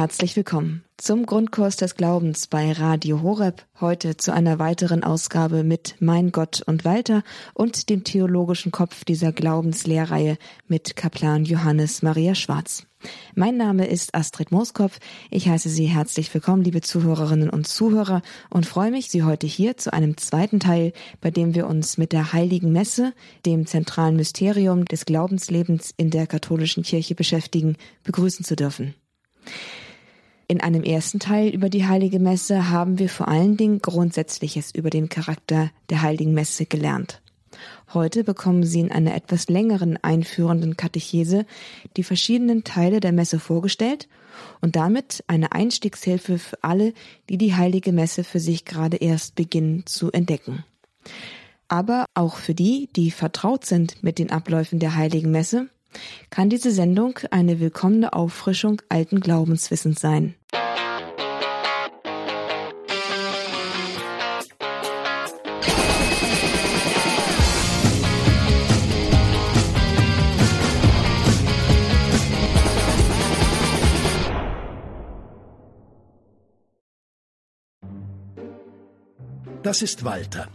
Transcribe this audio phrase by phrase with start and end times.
[0.00, 3.66] Herzlich willkommen zum Grundkurs des Glaubens bei Radio Horeb.
[3.82, 9.30] Heute zu einer weiteren Ausgabe mit Mein Gott und Walter und dem theologischen Kopf dieser
[9.32, 12.86] Glaubenslehrreihe mit Kaplan Johannes Maria Schwarz.
[13.34, 15.00] Mein Name ist Astrid Mooskopf.
[15.30, 19.76] Ich heiße Sie herzlich willkommen, liebe Zuhörerinnen und Zuhörer, und freue mich, Sie heute hier
[19.76, 23.12] zu einem zweiten Teil, bei dem wir uns mit der Heiligen Messe,
[23.44, 28.94] dem zentralen Mysterium des Glaubenslebens in der katholischen Kirche beschäftigen, begrüßen zu dürfen.
[30.50, 34.90] In einem ersten Teil über die Heilige Messe haben wir vor allen Dingen Grundsätzliches über
[34.90, 37.22] den Charakter der Heiligen Messe gelernt.
[37.94, 41.46] Heute bekommen Sie in einer etwas längeren einführenden Katechese
[41.96, 44.08] die verschiedenen Teile der Messe vorgestellt
[44.60, 46.94] und damit eine Einstiegshilfe für alle,
[47.28, 50.64] die die Heilige Messe für sich gerade erst beginnen zu entdecken.
[51.68, 55.68] Aber auch für die, die vertraut sind mit den Abläufen der Heiligen Messe,
[56.30, 60.34] kann diese Sendung eine willkommene Auffrischung alten Glaubenswissens sein.
[79.62, 80.48] Das ist Walter.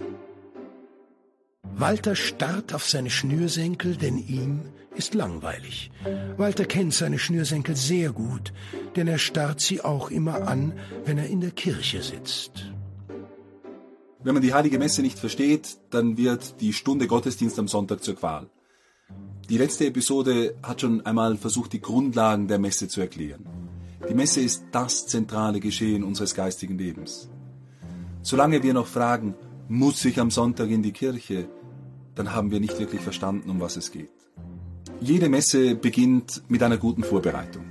[1.77, 4.61] Walter starrt auf seine Schnürsenkel, denn ihm
[4.95, 5.91] ist langweilig.
[6.37, 8.53] Walter kennt seine Schnürsenkel sehr gut,
[8.95, 12.71] denn er starrt sie auch immer an, wenn er in der Kirche sitzt.
[14.23, 18.15] Wenn man die heilige Messe nicht versteht, dann wird die Stunde Gottesdienst am Sonntag zur
[18.15, 18.49] Qual.
[19.49, 23.45] Die letzte Episode hat schon einmal versucht, die Grundlagen der Messe zu erklären.
[24.09, 27.29] Die Messe ist das zentrale Geschehen unseres geistigen Lebens.
[28.25, 29.35] Solange wir noch fragen,
[29.67, 31.47] muss ich am Sonntag in die Kirche,
[32.15, 34.09] dann haben wir nicht wirklich verstanden, um was es geht.
[34.99, 37.65] Jede Messe beginnt mit einer guten Vorbereitung.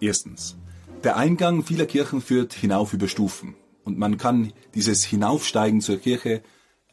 [0.00, 0.56] Erstens.
[1.02, 3.56] Der Eingang vieler Kirchen führt hinauf über Stufen.
[3.82, 6.42] Und man kann dieses Hinaufsteigen zur Kirche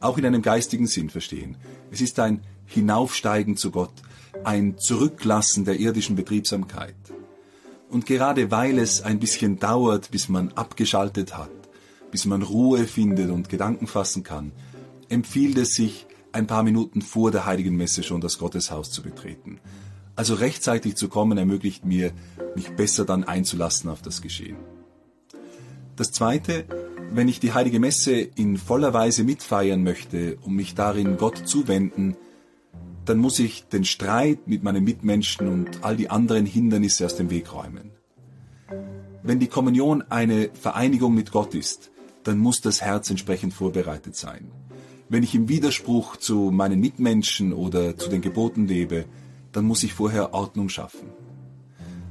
[0.00, 1.56] auch in einem geistigen Sinn verstehen.
[1.92, 3.94] Es ist ein Hinaufsteigen zu Gott,
[4.42, 6.96] ein Zurücklassen der irdischen Betriebsamkeit.
[7.90, 11.57] Und gerade weil es ein bisschen dauert, bis man abgeschaltet hat,
[12.10, 14.52] bis man Ruhe findet und Gedanken fassen kann,
[15.08, 19.60] empfiehlt es sich, ein paar Minuten vor der Heiligen Messe schon das Gotteshaus zu betreten.
[20.14, 22.12] Also rechtzeitig zu kommen ermöglicht mir,
[22.54, 24.56] mich besser dann einzulassen auf das Geschehen.
[25.96, 26.64] Das Zweite,
[27.12, 32.16] wenn ich die Heilige Messe in voller Weise mitfeiern möchte und mich darin Gott zuwenden,
[33.04, 37.30] dann muss ich den Streit mit meinen Mitmenschen und all die anderen Hindernisse aus dem
[37.30, 37.90] Weg räumen.
[39.22, 41.90] Wenn die Kommunion eine Vereinigung mit Gott ist,
[42.28, 44.50] dann muss das Herz entsprechend vorbereitet sein.
[45.08, 49.06] Wenn ich im Widerspruch zu meinen Mitmenschen oder zu den Geboten lebe,
[49.52, 51.08] dann muss ich vorher Ordnung schaffen.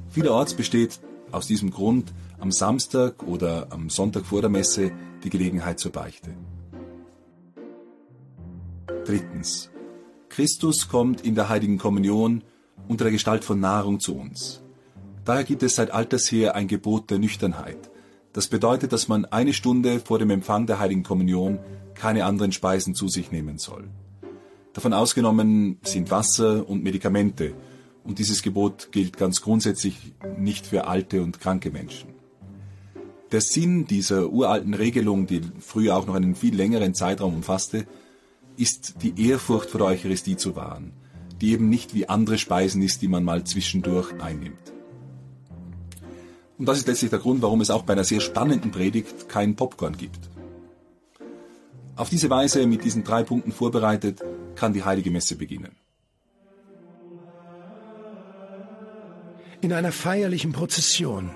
[0.10, 1.00] Vielerorts besteht
[1.32, 4.92] aus diesem Grund am Samstag oder am Sonntag vor der Messe
[5.24, 6.32] die Gelegenheit zur Beichte.
[9.06, 9.70] Drittens.
[10.30, 12.44] Christus kommt in der heiligen Kommunion
[12.88, 14.64] unter der Gestalt von Nahrung zu uns.
[15.26, 17.92] Daher gibt es seit alters her ein Gebot der Nüchternheit.
[18.38, 21.58] Das bedeutet, dass man eine Stunde vor dem Empfang der heiligen Kommunion
[21.96, 23.86] keine anderen Speisen zu sich nehmen soll.
[24.74, 27.56] Davon ausgenommen sind Wasser und Medikamente,
[28.04, 32.10] und dieses Gebot gilt ganz grundsätzlich nicht für alte und kranke Menschen.
[33.32, 37.88] Der Sinn dieser uralten Regelung, die früher auch noch einen viel längeren Zeitraum umfasste,
[38.56, 40.92] ist die Ehrfurcht vor der Eucharistie zu wahren,
[41.42, 44.77] die eben nicht wie andere Speisen ist, die man mal zwischendurch einnimmt.
[46.58, 49.56] Und das ist letztlich der Grund, warum es auch bei einer sehr spannenden Predigt kein
[49.56, 50.20] Popcorn gibt.
[51.96, 54.24] Auf diese Weise, mit diesen drei Punkten vorbereitet,
[54.56, 55.76] kann die heilige Messe beginnen.
[59.62, 61.32] In einer feierlichen Prozession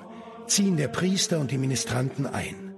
[0.45, 2.75] ziehen der Priester und die Ministranten ein.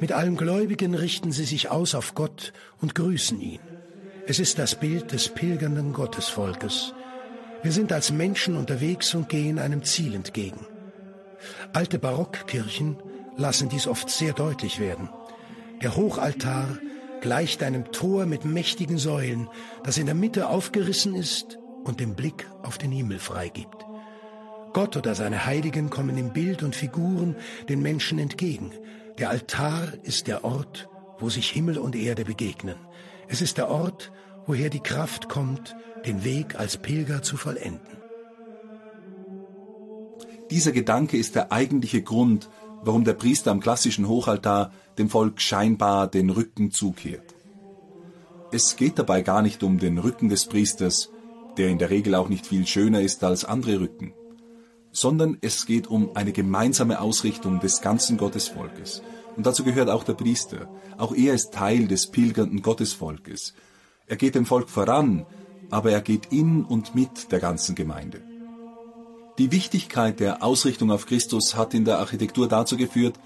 [0.00, 3.60] Mit allen Gläubigen richten sie sich aus auf Gott und grüßen ihn.
[4.26, 6.94] Es ist das Bild des pilgernden Gottesvolkes.
[7.62, 10.66] Wir sind als Menschen unterwegs und gehen einem Ziel entgegen.
[11.72, 12.96] Alte Barockkirchen
[13.36, 15.08] lassen dies oft sehr deutlich werden.
[15.82, 16.78] Der Hochaltar
[17.20, 19.48] gleicht einem Tor mit mächtigen Säulen,
[19.82, 23.84] das in der Mitte aufgerissen ist und den Blick auf den Himmel freigibt.
[24.72, 27.36] Gott oder seine Heiligen kommen in Bild und Figuren
[27.68, 28.72] den Menschen entgegen.
[29.18, 30.88] Der Altar ist der Ort,
[31.18, 32.76] wo sich Himmel und Erde begegnen.
[33.28, 34.12] Es ist der Ort,
[34.46, 37.93] woher die Kraft kommt, den Weg als Pilger zu vollenden.
[40.50, 42.50] Dieser Gedanke ist der eigentliche Grund,
[42.82, 47.34] warum der Priester am klassischen Hochaltar dem Volk scheinbar den Rücken zukehrt.
[48.52, 51.10] Es geht dabei gar nicht um den Rücken des Priesters,
[51.56, 54.12] der in der Regel auch nicht viel schöner ist als andere Rücken,
[54.92, 59.02] sondern es geht um eine gemeinsame Ausrichtung des ganzen Gottesvolkes.
[59.36, 60.68] Und dazu gehört auch der Priester.
[60.98, 63.54] Auch er ist Teil des pilgernden Gottesvolkes.
[64.06, 65.26] Er geht dem Volk voran,
[65.70, 68.22] aber er geht in und mit der ganzen Gemeinde.
[69.36, 73.18] Die Wichtigkeit der Ausrichtung auf Christus hat in der Architektur dazu geführt,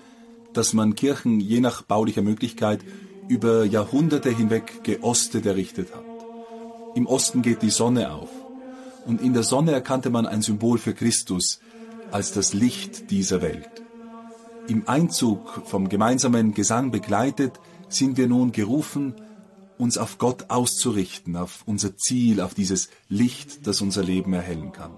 [0.54, 2.80] dass man Kirchen je nach baulicher Möglichkeit
[3.28, 6.04] über Jahrhunderte hinweg geostet errichtet hat.
[6.94, 8.30] Im Osten geht die Sonne auf
[9.04, 11.60] und in der Sonne erkannte man ein Symbol für Christus
[12.10, 13.82] als das Licht dieser Welt.
[14.66, 17.60] Im Einzug vom gemeinsamen Gesang begleitet
[17.90, 19.14] sind wir nun gerufen,
[19.76, 24.92] uns auf Gott auszurichten, auf unser Ziel, auf dieses Licht, das unser Leben erhellen kann.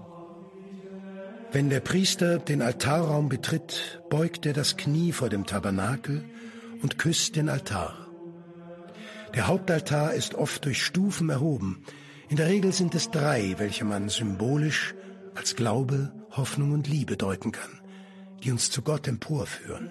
[1.53, 6.23] Wenn der Priester den Altarraum betritt, beugt er das Knie vor dem Tabernakel
[6.81, 8.07] und küsst den Altar.
[9.35, 11.83] Der Hauptaltar ist oft durch Stufen erhoben.
[12.29, 14.95] In der Regel sind es drei, welche man symbolisch
[15.35, 17.81] als Glaube, Hoffnung und Liebe deuten kann,
[18.43, 19.89] die uns zu Gott emporführen.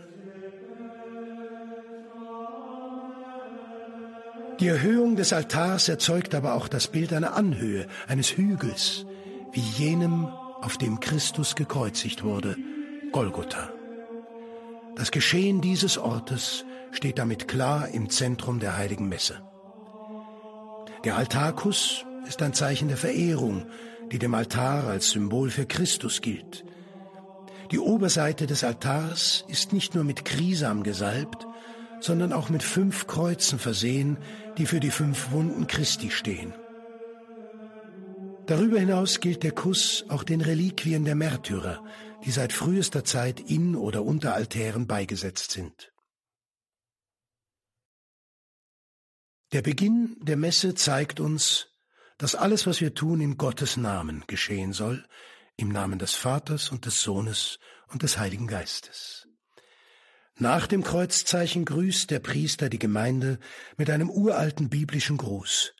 [4.60, 9.04] Die Erhöhung des Altars erzeugt aber auch das Bild einer Anhöhe, eines Hügels,
[9.52, 10.28] wie jenem
[10.62, 12.56] auf dem Christus gekreuzigt wurde,
[13.12, 13.70] Golgotha.
[14.96, 19.40] Das Geschehen dieses Ortes steht damit klar im Zentrum der heiligen Messe.
[21.04, 23.66] Der Altarkuss ist ein Zeichen der Verehrung,
[24.12, 26.64] die dem Altar als Symbol für Christus gilt.
[27.70, 31.46] Die Oberseite des Altars ist nicht nur mit Krisam gesalbt,
[32.00, 34.18] sondern auch mit fünf Kreuzen versehen,
[34.58, 36.52] die für die fünf Wunden Christi stehen.
[38.50, 41.84] Darüber hinaus gilt der Kuss auch den Reliquien der Märtyrer,
[42.24, 45.92] die seit frühester Zeit in oder unter Altären beigesetzt sind.
[49.52, 51.68] Der Beginn der Messe zeigt uns,
[52.18, 55.06] dass alles, was wir tun, in Gottes Namen geschehen soll,
[55.56, 59.28] im Namen des Vaters und des Sohnes und des Heiligen Geistes.
[60.34, 63.38] Nach dem Kreuzzeichen grüßt der Priester die Gemeinde
[63.76, 65.72] mit einem uralten biblischen Gruß.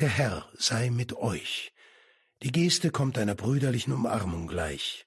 [0.00, 1.72] Der Herr sei mit euch.
[2.42, 5.06] Die Geste kommt einer brüderlichen Umarmung gleich.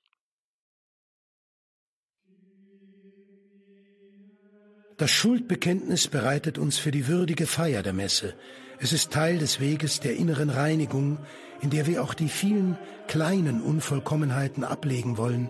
[4.97, 8.35] Das Schuldbekenntnis bereitet uns für die würdige Feier der Messe.
[8.79, 11.17] Es ist Teil des Weges der inneren Reinigung,
[11.61, 12.77] in der wir auch die vielen
[13.07, 15.49] kleinen Unvollkommenheiten ablegen wollen,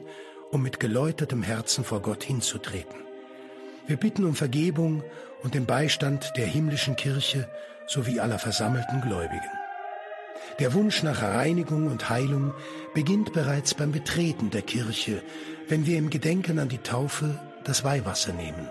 [0.51, 2.95] um mit geläutertem Herzen vor Gott hinzutreten.
[3.85, 5.03] Wir bitten um Vergebung
[5.41, 7.49] und den Beistand der himmlischen Kirche
[7.87, 9.62] sowie aller versammelten Gläubigen.
[10.59, 12.53] Der Wunsch nach Reinigung und Heilung
[12.93, 15.21] beginnt bereits beim Betreten der Kirche,
[15.67, 18.69] wenn wir im Gedenken an die Taufe das Weihwasser nehmen.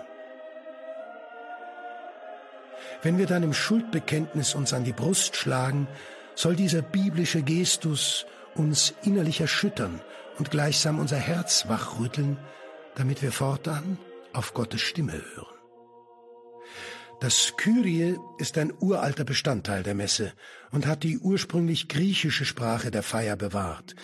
[3.01, 5.87] Wenn wir dann im Schuldbekenntnis uns an die Brust schlagen,
[6.35, 8.25] soll dieser biblische Gestus
[8.55, 9.99] uns innerlich erschüttern
[10.39, 12.37] und gleichsam unser Herz wachrütteln,
[12.95, 13.97] damit wir fortan
[14.31, 15.52] auf Gottes Stimme hören.
[17.23, 20.33] Das Kyrie ist ein uralter Bestandteil der Messe
[20.71, 23.95] und hat die ursprünglich griechische Sprache der Feier bewahrt.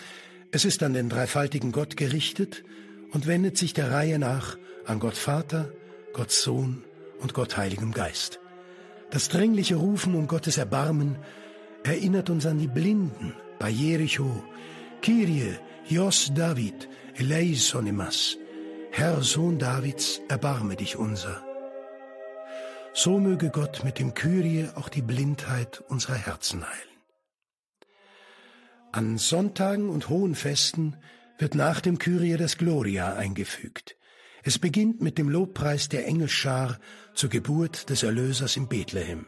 [0.52, 2.64] Es ist an den dreifaltigen Gott gerichtet
[3.12, 4.56] und wendet sich der Reihe nach
[4.86, 5.70] an Gott Vater,
[6.14, 6.82] Gott Sohn
[7.18, 8.40] und Gott Heiligem Geist.
[9.10, 11.18] Das drängliche Rufen um Gottes Erbarmen
[11.84, 14.42] erinnert uns an die Blinden bei Jericho.
[15.02, 15.56] Kyrie,
[15.86, 18.38] Jos David, eleisonimas.
[18.92, 21.49] Herr Sohn Davids, erbarme dich unser.
[22.92, 26.90] So möge Gott mit dem Kyrie auch die Blindheit unserer Herzen heilen.
[28.92, 30.96] An Sonntagen und hohen Festen
[31.38, 33.96] wird nach dem Kyrie das Gloria eingefügt.
[34.42, 36.78] Es beginnt mit dem Lobpreis der Engelschar
[37.14, 39.26] zur Geburt des Erlösers in Bethlehem.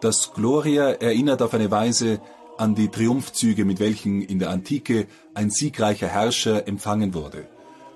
[0.00, 2.20] Das Gloria erinnert auf eine Weise
[2.56, 7.48] an die Triumphzüge, mit welchen in der Antike ein siegreicher Herrscher empfangen wurde.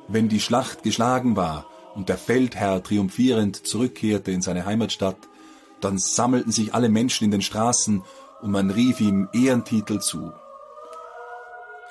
[0.09, 5.19] Wenn die Schlacht geschlagen war und der Feldherr triumphierend zurückkehrte in seine Heimatstadt,
[5.81, 8.03] dann sammelten sich alle Menschen in den Straßen
[8.41, 10.33] und man rief ihm Ehrentitel zu.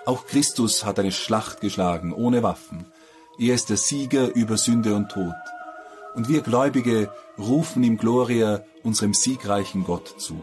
[0.06, 2.86] Auch Christus hat eine Schlacht geschlagen, ohne Waffen.
[3.38, 5.34] Er ist der Sieger über Sünde und Tod.
[6.16, 10.42] Und wir Gläubige rufen ihm Gloria, unserem siegreichen Gott, zu.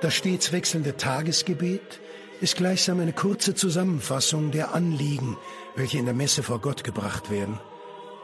[0.00, 2.00] Das stets wechselnde Tagesgebet
[2.40, 5.38] ist gleichsam eine kurze Zusammenfassung der Anliegen,
[5.76, 7.60] welche in der Messe vor Gott gebracht werden.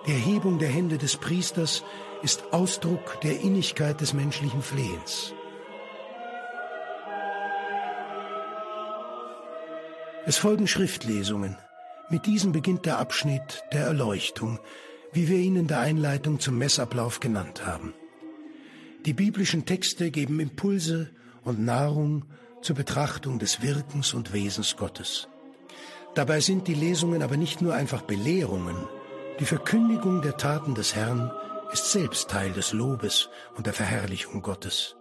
[0.06, 1.84] Die Erhebung der Hände des Priesters
[2.22, 5.32] ist Ausdruck der Innigkeit des menschlichen Flehens.
[10.24, 11.56] Es folgen Schriftlesungen.
[12.08, 14.58] Mit diesen beginnt der Abschnitt der Erleuchtung,
[15.12, 17.92] wie wir ihn in der Einleitung zum Messablauf genannt haben.
[19.04, 21.10] Die biblischen Texte geben Impulse
[21.42, 22.24] und Nahrung
[22.60, 25.28] zur Betrachtung des Wirkens und Wesens Gottes.
[26.14, 28.76] Dabei sind die Lesungen aber nicht nur einfach Belehrungen.
[29.40, 31.32] Die Verkündigung der Taten des Herrn
[31.72, 34.94] ist selbst Teil des Lobes und der Verherrlichung Gottes.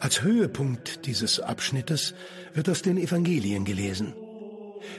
[0.00, 2.14] Als Höhepunkt dieses Abschnittes
[2.54, 4.14] wird aus den Evangelien gelesen.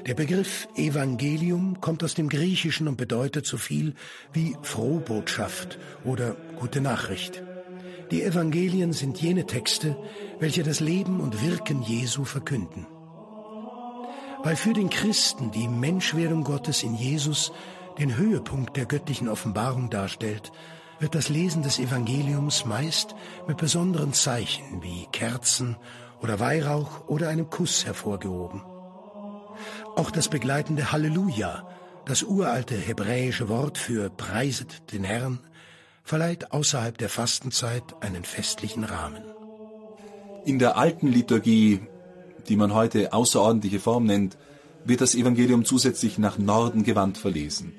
[0.06, 3.96] Der Begriff Evangelium kommt aus dem Griechischen und bedeutet so viel
[4.32, 7.42] wie Frohbotschaft oder gute Nachricht.
[8.12, 9.98] Die Evangelien sind jene Texte,
[10.40, 12.86] welche das Leben und Wirken Jesu verkünden.
[14.44, 17.52] Weil für den Christen die Menschwerdung Gottes in Jesus
[17.98, 20.52] den Höhepunkt der göttlichen Offenbarung darstellt,
[21.00, 23.16] wird das Lesen des Evangeliums meist
[23.48, 25.76] mit besonderen Zeichen wie Kerzen
[26.22, 28.62] oder Weihrauch oder einem Kuss hervorgehoben.
[29.96, 31.68] Auch das begleitende Halleluja,
[32.06, 35.40] das uralte hebräische Wort für Preiset den Herrn,
[36.04, 39.24] verleiht außerhalb der Fastenzeit einen festlichen Rahmen.
[40.46, 41.82] In der alten Liturgie,
[42.48, 44.38] die man heute außerordentliche Form nennt,
[44.86, 47.74] wird das Evangelium zusätzlich nach Norden gewandt verlesen.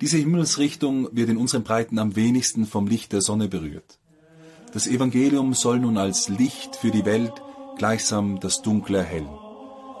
[0.00, 3.98] Diese Himmelsrichtung wird in unseren Breiten am wenigsten vom Licht der Sonne berührt.
[4.72, 7.34] Das Evangelium soll nun als Licht für die Welt
[7.76, 9.28] gleichsam das Dunkle erhellen.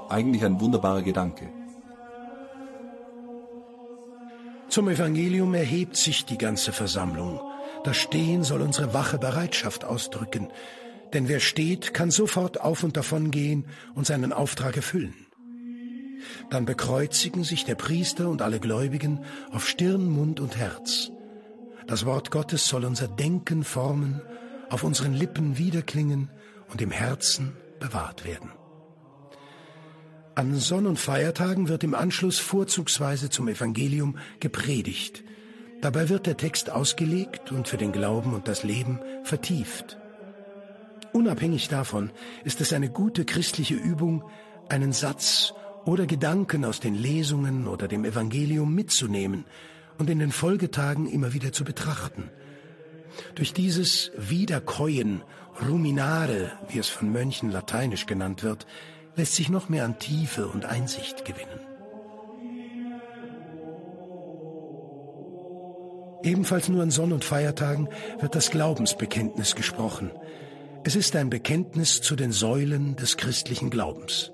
[0.08, 1.48] Eigentlich ein wunderbarer Gedanke.
[4.68, 7.40] Zum Evangelium erhebt sich die ganze Versammlung.
[7.84, 10.48] Das Stehen soll unsere wache Bereitschaft ausdrücken,
[11.12, 15.14] denn wer steht, kann sofort auf und davon gehen und seinen Auftrag erfüllen.
[16.50, 21.10] Dann bekreuzigen sich der Priester und alle Gläubigen auf Stirn, Mund und Herz.
[21.86, 24.22] Das Wort Gottes soll unser Denken formen,
[24.70, 26.30] auf unseren Lippen wiederklingen
[26.70, 28.50] und im Herzen bewahrt werden.
[30.34, 35.24] An Sonn- und Feiertagen wird im Anschluss vorzugsweise zum Evangelium gepredigt.
[35.82, 39.98] Dabei wird der Text ausgelegt und für den Glauben und das Leben vertieft.
[41.12, 42.10] Unabhängig davon
[42.44, 44.24] ist es eine gute christliche Übung,
[44.68, 45.52] einen Satz
[45.84, 49.44] oder Gedanken aus den Lesungen oder dem Evangelium mitzunehmen
[49.98, 52.30] und in den Folgetagen immer wieder zu betrachten.
[53.34, 55.22] Durch dieses Wiederkäuen,
[55.68, 58.66] Ruminare, wie es von Mönchen lateinisch genannt wird,
[59.16, 61.60] lässt sich noch mehr an Tiefe und Einsicht gewinnen.
[66.22, 67.88] Ebenfalls nur an Sonn- und Feiertagen
[68.20, 70.10] wird das Glaubensbekenntnis gesprochen.
[70.84, 74.32] Es ist ein Bekenntnis zu den Säulen des christlichen Glaubens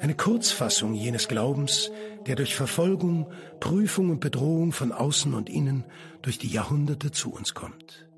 [0.00, 1.90] eine Kurzfassung jenes Glaubens,
[2.26, 3.30] der durch Verfolgung,
[3.60, 5.84] Prüfung und Bedrohung von außen und innen
[6.22, 8.08] durch die Jahrhunderte zu uns kommt.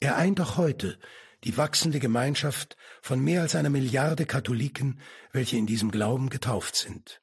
[0.00, 0.98] Er eint auch heute
[1.44, 5.00] die wachsende Gemeinschaft von mehr als einer Milliarde Katholiken,
[5.32, 7.20] welche in diesem Glauben getauft sind.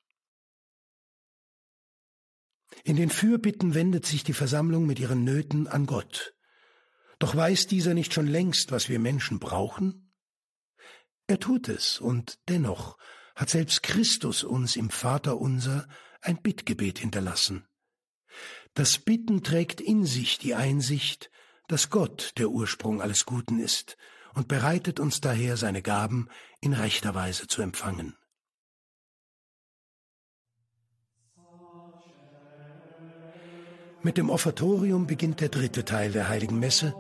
[2.83, 6.33] In den Fürbitten wendet sich die Versammlung mit ihren Nöten an Gott.
[7.23, 10.11] Doch weiß dieser nicht schon längst, was wir Menschen brauchen?
[11.25, 12.97] Er tut es, und dennoch
[13.33, 15.87] hat selbst Christus uns im Vater unser
[16.19, 17.65] ein Bittgebet hinterlassen.
[18.73, 21.31] Das Bitten trägt in sich die Einsicht,
[21.69, 23.95] dass Gott der Ursprung alles Guten ist
[24.33, 26.27] und bereitet uns daher seine Gaben
[26.59, 28.17] in rechter Weise zu empfangen.
[34.01, 36.93] Mit dem Offertorium beginnt der dritte Teil der heiligen Messe.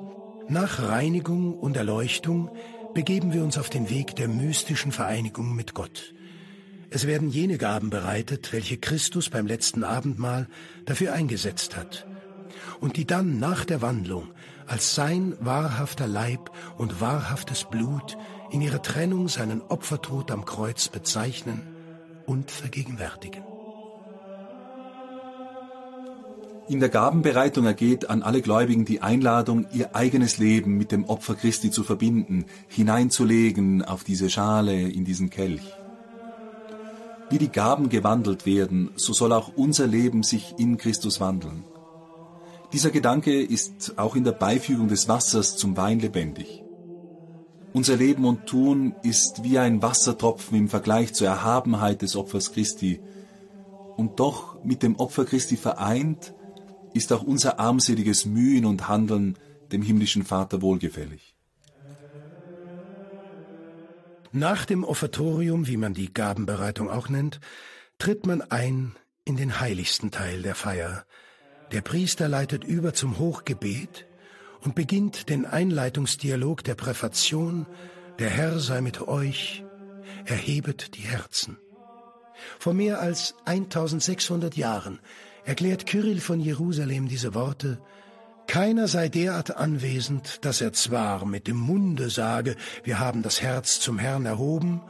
[0.49, 2.49] Nach Reinigung und Erleuchtung
[2.93, 6.13] begeben wir uns auf den Weg der mystischen Vereinigung mit Gott.
[6.89, 10.47] Es werden jene Gaben bereitet, welche Christus beim letzten Abendmahl
[10.85, 12.05] dafür eingesetzt hat
[12.81, 14.31] und die dann nach der Wandlung
[14.67, 18.17] als sein wahrhafter Leib und wahrhaftes Blut
[18.51, 21.61] in ihrer Trennung seinen Opfertod am Kreuz bezeichnen
[22.25, 23.52] und vergegenwärtigen.
[26.73, 31.35] In der Gabenbereitung ergeht an alle Gläubigen die Einladung, ihr eigenes Leben mit dem Opfer
[31.35, 35.61] Christi zu verbinden, hineinzulegen auf diese Schale, in diesen Kelch.
[37.29, 41.63] Wie die Gaben gewandelt werden, so soll auch unser Leben sich in Christus wandeln.
[42.73, 46.63] Dieser Gedanke ist auch in der Beifügung des Wassers zum Wein lebendig.
[47.71, 52.99] Unser Leben und Tun ist wie ein Wassertropfen im Vergleich zur Erhabenheit des Opfers Christi.
[53.95, 56.33] Und doch mit dem Opfer Christi vereint,
[56.93, 59.37] ist auch unser armseliges Mühen und Handeln
[59.71, 61.35] dem himmlischen Vater wohlgefällig.
[64.31, 67.39] Nach dem Offertorium, wie man die Gabenbereitung auch nennt,
[67.99, 68.95] tritt man ein
[69.25, 71.05] in den heiligsten Teil der Feier.
[71.71, 74.07] Der Priester leitet über zum Hochgebet
[74.61, 77.67] und beginnt den Einleitungsdialog der Präfation
[78.19, 79.63] Der Herr sei mit euch,
[80.25, 81.57] erhebet die Herzen.
[82.59, 84.99] Vor mehr als 1600 Jahren
[85.45, 87.79] erklärt Kyrill von Jerusalem diese Worte
[88.47, 93.79] keiner sei derart anwesend, dass er zwar mit dem Munde sage, wir haben das Herz
[93.79, 94.81] zum Herrn erhoben,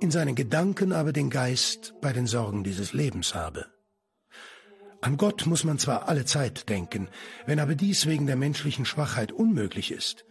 [0.00, 3.66] in seinen Gedanken aber den Geist bei den Sorgen dieses Lebens habe.
[5.00, 7.08] An Gott muss man zwar alle Zeit denken,
[7.46, 10.24] wenn aber dies wegen der menschlichen Schwachheit unmöglich ist,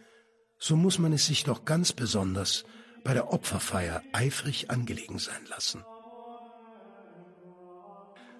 [0.58, 2.64] so muss man es sich doch ganz besonders
[3.04, 5.84] bei der Opferfeier eifrig angelegen sein lassen.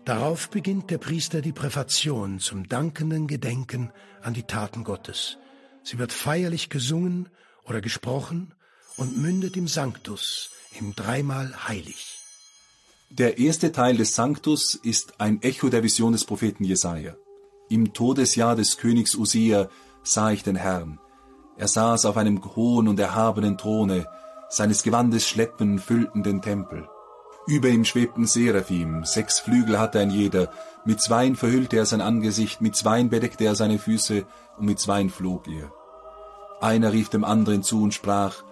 [0.05, 5.39] Darauf beginnt der Priester die Präfation zum dankenden Gedenken an die Taten Gottes.
[5.85, 7.29] Sie wird feierlich gesungen
[7.65, 8.53] oder gesprochen
[8.97, 12.19] und mündet im Sanctus, im dreimal heilig.
[13.11, 17.15] Der erste Teil des Sanctus ist ein Echo der Vision des Propheten Jesaja.
[17.69, 19.69] Im Todesjahr des Königs Usia
[20.03, 20.99] sah ich den Herrn.
[21.57, 24.07] Er saß auf einem hohen und erhabenen Throne,
[24.49, 26.89] seines Gewandes Schleppen füllten den Tempel.
[27.47, 30.53] Über ihm schwebten Seraphim, sechs Flügel hatte ein jeder,
[30.85, 34.25] mit zweien verhüllte er sein Angesicht, mit zweien bedeckte er seine Füße,
[34.59, 35.73] und mit zweien flog er.
[36.61, 38.45] Einer rief dem anderen zu und sprach,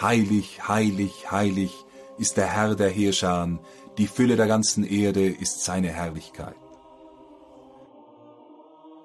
[0.00, 1.84] Heilig, heilig, heilig
[2.18, 3.58] ist der Herr der Heerscharen,
[3.98, 6.54] die Fülle der ganzen Erde ist seine Herrlichkeit.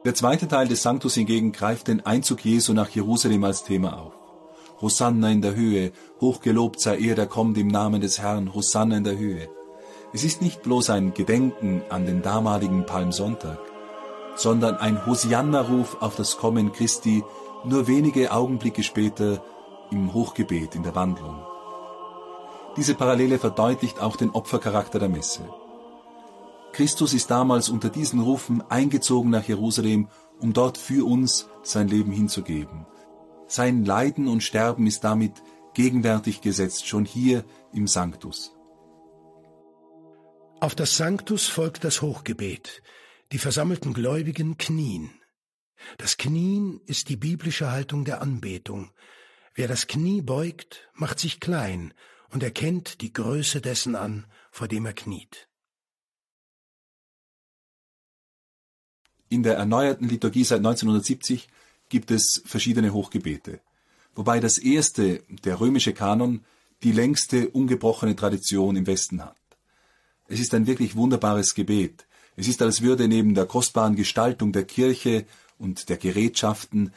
[0.05, 4.13] Der zweite Teil des Sanctus hingegen greift den Einzug Jesu nach Jerusalem als Thema auf.
[4.83, 9.05] Hosanna in der Höhe, hochgelobt sei er, der kommt im Namen des Herrn, Hosanna in
[9.05, 9.49] der Höhe.
[10.13, 13.59] Es ist nicht bloß ein Gedenken an den damaligen Palmsonntag,
[14.35, 17.23] sondern ein Hosianna-Ruf auf das Kommen Christi
[17.63, 19.41] nur wenige Augenblicke später
[19.89, 21.37] im Hochgebet in der Wandlung.
[22.75, 25.47] Diese Parallele verdeutlicht auch den Opfercharakter der Messe.
[26.73, 30.09] Christus ist damals unter diesen Rufen eingezogen nach Jerusalem,
[30.41, 32.85] um dort für uns sein Leben hinzugeben.
[33.47, 35.41] Sein Leiden und Sterben ist damit
[35.73, 38.55] gegenwärtig gesetzt, schon hier im Sanctus.
[40.59, 42.81] Auf das Sanctus folgt das Hochgebet.
[43.31, 45.11] Die versammelten Gläubigen knien.
[45.97, 48.91] Das Knien ist die biblische Haltung der Anbetung.
[49.55, 51.93] Wer das Knie beugt, macht sich klein
[52.29, 55.49] und erkennt die Größe dessen an, vor dem er kniet.
[59.29, 61.49] In der erneuerten Liturgie seit 1970
[61.93, 63.59] gibt es verschiedene Hochgebete,
[64.15, 66.43] wobei das erste, der römische Kanon,
[66.81, 69.37] die längste ungebrochene Tradition im Westen hat.
[70.27, 72.07] Es ist ein wirklich wunderbares Gebet.
[72.35, 75.27] Es ist, als würde neben der kostbaren Gestaltung der Kirche
[75.59, 76.91] und der Gerätschaften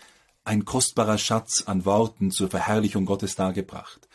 [0.45, 4.09] ein kostbarer Schatz an Worten zur Verherrlichung Gottes dargebracht.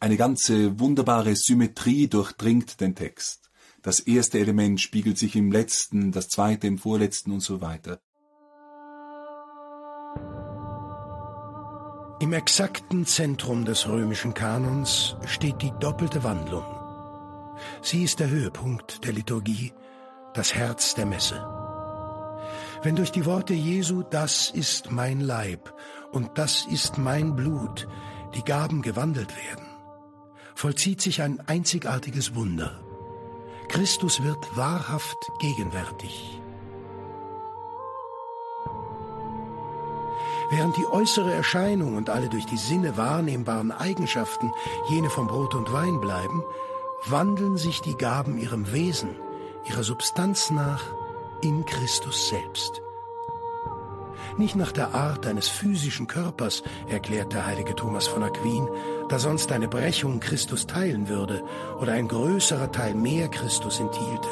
[0.00, 3.50] Eine ganze wunderbare Symmetrie durchdringt den Text.
[3.82, 8.00] Das erste Element spiegelt sich im letzten, das zweite im vorletzten und so weiter.
[12.22, 16.64] Im exakten Zentrum des römischen Kanons steht die doppelte Wandlung.
[17.80, 19.72] Sie ist der Höhepunkt der Liturgie,
[20.32, 21.44] das Herz der Messe.
[22.84, 25.74] Wenn durch die Worte Jesu, das ist mein Leib
[26.12, 27.88] und das ist mein Blut,
[28.36, 29.66] die Gaben gewandelt werden,
[30.54, 32.80] vollzieht sich ein einzigartiges Wunder.
[33.66, 36.40] Christus wird wahrhaft gegenwärtig.
[40.52, 44.52] Während die äußere Erscheinung und alle durch die Sinne wahrnehmbaren Eigenschaften
[44.90, 46.44] jene vom Brot und Wein bleiben,
[47.06, 49.16] wandeln sich die Gaben ihrem Wesen,
[49.64, 50.82] ihrer Substanz nach
[51.40, 52.82] in Christus selbst.
[54.36, 58.68] Nicht nach der Art eines physischen Körpers, erklärt der heilige Thomas von Aquin,
[59.08, 61.42] da sonst eine Brechung Christus teilen würde
[61.80, 64.28] oder ein größerer Teil mehr Christus enthielte.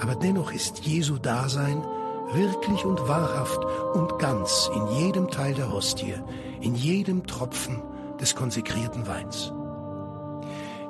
[0.00, 1.84] Aber dennoch ist Jesu Dasein
[2.32, 3.58] wirklich und wahrhaft
[3.94, 6.14] und ganz in jedem Teil der Hostie,
[6.60, 7.82] in jedem Tropfen
[8.20, 9.52] des konsekrierten Weins.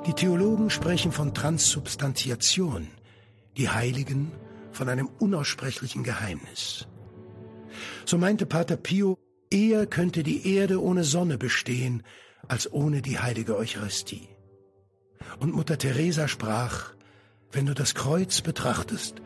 [0.05, 2.87] Die Theologen sprechen von Transsubstantiation,
[3.57, 4.31] die Heiligen
[4.71, 6.87] von einem unaussprechlichen Geheimnis.
[8.05, 9.17] So meinte Pater Pio,
[9.49, 12.03] eher könnte die Erde ohne Sonne bestehen,
[12.47, 14.29] als ohne die heilige Eucharistie.
[15.39, 16.93] Und Mutter Teresa sprach,
[17.51, 19.21] wenn du das Kreuz betrachtest,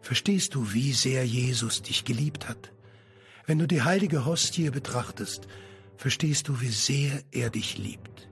[0.00, 2.72] verstehst du, wie sehr Jesus dich geliebt hat.
[3.46, 5.48] Wenn du die heilige Hostie betrachtest,
[5.96, 8.28] verstehst du, wie sehr er dich liebt.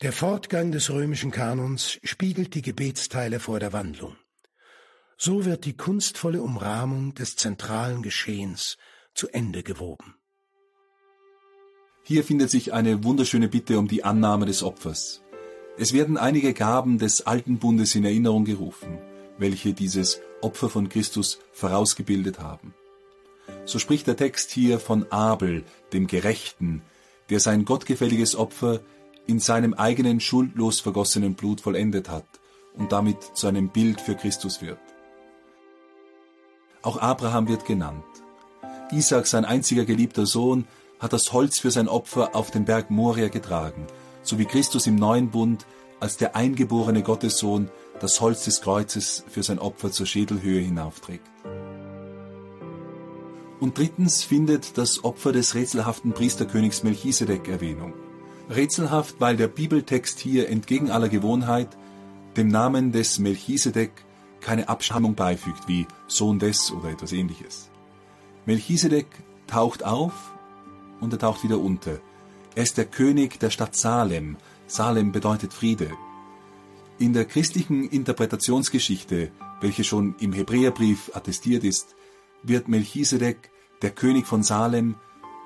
[0.00, 4.16] Der Fortgang des römischen Kanons spiegelt die Gebetsteile vor der Wandlung.
[5.16, 8.76] So wird die kunstvolle Umrahmung des zentralen Geschehens
[9.12, 10.17] zu Ende gewoben.
[12.08, 15.20] Hier findet sich eine wunderschöne Bitte um die Annahme des Opfers.
[15.76, 18.96] Es werden einige Gaben des alten Bundes in Erinnerung gerufen,
[19.36, 22.72] welche dieses Opfer von Christus vorausgebildet haben.
[23.66, 26.80] So spricht der Text hier von Abel, dem Gerechten,
[27.28, 28.80] der sein gottgefälliges Opfer
[29.26, 32.24] in seinem eigenen schuldlos vergossenen Blut vollendet hat
[32.72, 34.80] und damit zu einem Bild für Christus wird.
[36.80, 38.02] Auch Abraham wird genannt.
[38.92, 40.64] Isaac, sein einziger geliebter Sohn,
[40.98, 43.86] hat das Holz für sein Opfer auf den Berg Moria getragen,
[44.22, 45.66] so wie Christus im neuen Bund
[46.00, 51.26] als der eingeborene Gottessohn das Holz des Kreuzes für sein Opfer zur Schädelhöhe hinaufträgt.
[53.60, 57.92] Und drittens findet das Opfer des rätselhaften Priesterkönigs Melchisedek Erwähnung.
[58.48, 61.68] Rätselhaft, weil der Bibeltext hier entgegen aller Gewohnheit
[62.36, 63.90] dem Namen des Melchisedek
[64.40, 67.68] keine Abstammung beifügt, wie Sohn des oder etwas ähnliches.
[68.46, 69.06] Melchisedek
[69.48, 70.12] taucht auf
[71.00, 71.98] und er taucht wieder unter.
[72.54, 74.36] Er ist der König der Stadt Salem.
[74.66, 75.90] Salem bedeutet Friede.
[76.98, 79.30] In der christlichen Interpretationsgeschichte,
[79.60, 81.94] welche schon im Hebräerbrief attestiert ist,
[82.42, 83.50] wird Melchisedek,
[83.82, 84.96] der König von Salem,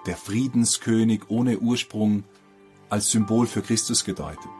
[0.07, 2.25] der Friedenskönig ohne Ursprung,
[2.89, 4.51] als Symbol für Christus gedeutet.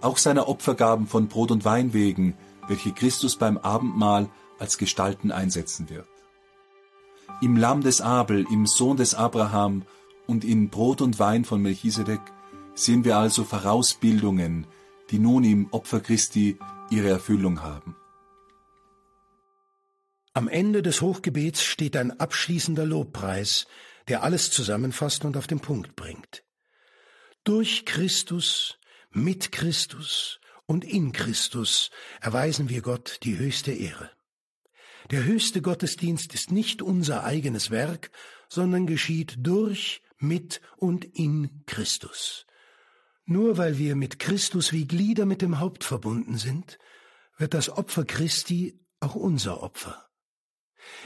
[0.00, 2.34] Auch seiner Opfergaben von Brot und Wein wegen,
[2.68, 6.08] welche Christus beim Abendmahl als Gestalten einsetzen wird.
[7.40, 9.82] Im Lamm des Abel, im Sohn des Abraham
[10.28, 12.20] und in Brot und Wein von Melchisedek
[12.74, 14.66] sehen wir also Vorausbildungen,
[15.10, 16.58] die nun im Opfer Christi
[16.90, 17.96] ihre Erfüllung haben.
[20.34, 23.66] Am Ende des Hochgebets steht ein abschließender Lobpreis,
[24.06, 26.44] der alles zusammenfasst und auf den Punkt bringt.
[27.42, 28.78] Durch Christus,
[29.10, 34.10] mit Christus und in Christus erweisen wir Gott die höchste Ehre.
[35.10, 38.10] Der höchste Gottesdienst ist nicht unser eigenes Werk,
[38.48, 42.46] sondern geschieht durch, mit und in Christus.
[43.24, 46.78] Nur weil wir mit Christus wie Glieder mit dem Haupt verbunden sind,
[47.36, 50.08] wird das Opfer Christi auch unser Opfer.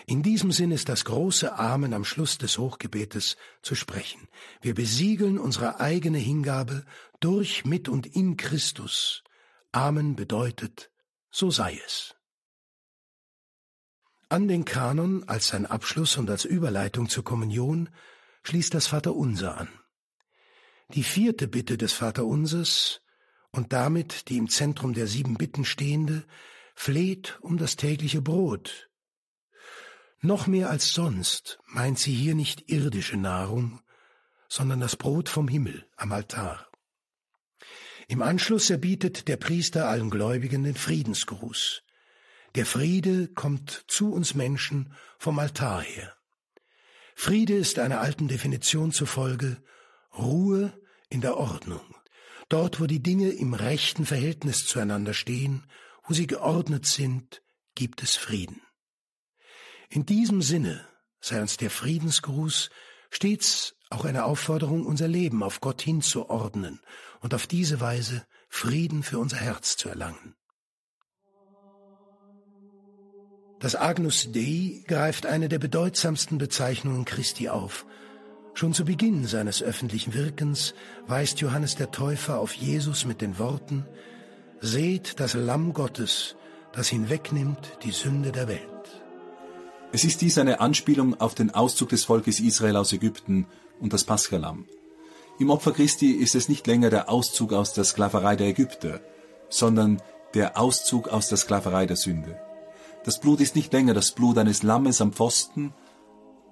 [0.07, 4.29] In diesem Sinn ist das große Amen am Schluss des Hochgebetes zu sprechen.
[4.61, 6.85] Wir besiegeln unsere eigene Hingabe
[7.21, 9.23] durch, mit und in Christus.
[9.73, 10.91] Amen bedeutet,
[11.31, 12.15] so sei es.
[14.29, 17.91] An den Kanon als sein Abschluss und als Überleitung zur Kommunion
[18.43, 19.69] schließt das Vaterunser an.
[20.95, 23.03] Die vierte Bitte des Vaterunsers
[23.51, 26.25] und damit die im Zentrum der sieben Bitten stehende
[26.75, 28.91] fleht um das tägliche Brot,
[30.25, 33.81] noch mehr als sonst meint sie hier nicht irdische Nahrung,
[34.49, 36.69] sondern das Brot vom Himmel am Altar.
[38.07, 41.83] Im Anschluss erbietet der Priester allen Gläubigen den Friedensgruß.
[42.55, 46.15] Der Friede kommt zu uns Menschen vom Altar her.
[47.15, 49.63] Friede ist einer alten Definition zufolge
[50.17, 50.73] Ruhe
[51.09, 51.95] in der Ordnung.
[52.49, 55.65] Dort, wo die Dinge im rechten Verhältnis zueinander stehen,
[56.05, 57.43] wo sie geordnet sind,
[57.75, 58.61] gibt es Frieden.
[59.89, 60.87] In diesem Sinne
[61.21, 62.71] sei uns der Friedensgruß
[63.11, 66.81] stets auch eine Aufforderung, unser Leben auf Gott hinzuordnen
[67.21, 70.35] und auf diese Weise Frieden für unser Herz zu erlangen.
[73.63, 77.87] Das Agnus Dei greift eine der bedeutsamsten Bezeichnungen Christi auf.
[78.55, 80.75] Schon zu Beginn seines öffentlichen Wirkens
[81.07, 83.87] weist Johannes der Täufer auf Jesus mit den Worten
[84.61, 86.35] Seht das Lamm Gottes,
[86.73, 88.61] das hinwegnimmt die Sünde der Welt.
[89.93, 93.47] Es ist dies eine Anspielung auf den Auszug des Volkes Israel aus Ägypten
[93.79, 94.67] und das Paschalamm.
[95.39, 99.01] Im Opfer Christi ist es nicht länger der Auszug aus der Sklaverei der Ägypter,
[99.51, 100.03] sondern
[100.35, 102.41] der Auszug aus der Sklaverei der Sünde.
[103.05, 105.75] Das Blut ist nicht länger das Blut eines Lammes am Pfosten,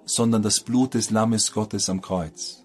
[0.04, 2.62] sondern das Blut des Lammes Gottes am Kreuz.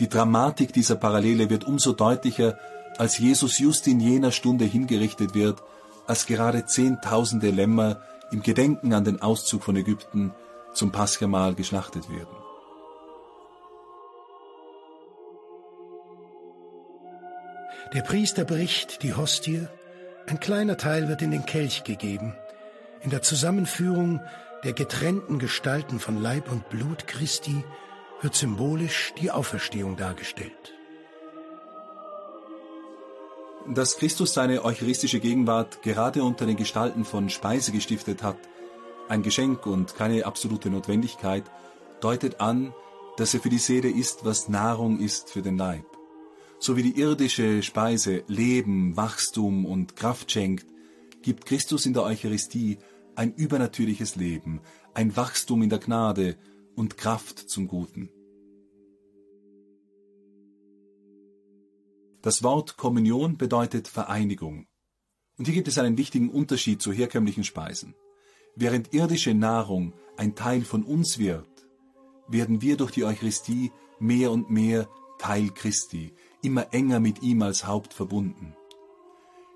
[0.00, 2.58] Die Dramatik dieser Parallele wird umso deutlicher,
[2.98, 5.62] als Jesus just in jener Stunde hingerichtet wird,
[6.06, 8.00] als gerade Zehntausende Lämmer
[8.32, 10.34] im Gedenken an den Auszug von Ägypten
[10.74, 12.36] zum Paschamahl geschlachtet werden.
[17.94, 19.68] Der Priester bricht die Hostie,
[20.26, 22.34] ein kleiner Teil wird in den Kelch gegeben.
[23.06, 24.20] In der Zusammenführung
[24.64, 27.62] der getrennten Gestalten von Leib und Blut Christi
[28.20, 30.74] wird symbolisch die Auferstehung dargestellt.
[33.68, 38.38] Dass Christus seine eucharistische Gegenwart gerade unter den Gestalten von Speise gestiftet hat,
[39.08, 41.44] ein Geschenk und keine absolute Notwendigkeit,
[42.00, 42.74] deutet an,
[43.18, 45.86] dass er für die Seele ist, was Nahrung ist für den Leib.
[46.58, 50.66] So wie die irdische Speise Leben, Wachstum und Kraft schenkt,
[51.22, 52.78] gibt Christus in der Eucharistie
[53.16, 54.60] ein übernatürliches Leben,
[54.94, 56.36] ein Wachstum in der Gnade
[56.74, 58.10] und Kraft zum Guten.
[62.22, 64.66] Das Wort Kommunion bedeutet Vereinigung.
[65.38, 67.94] Und hier gibt es einen wichtigen Unterschied zu herkömmlichen Speisen.
[68.54, 71.48] Während irdische Nahrung ein Teil von uns wird,
[72.26, 77.66] werden wir durch die Eucharistie mehr und mehr Teil Christi, immer enger mit ihm als
[77.66, 78.54] Haupt verbunden.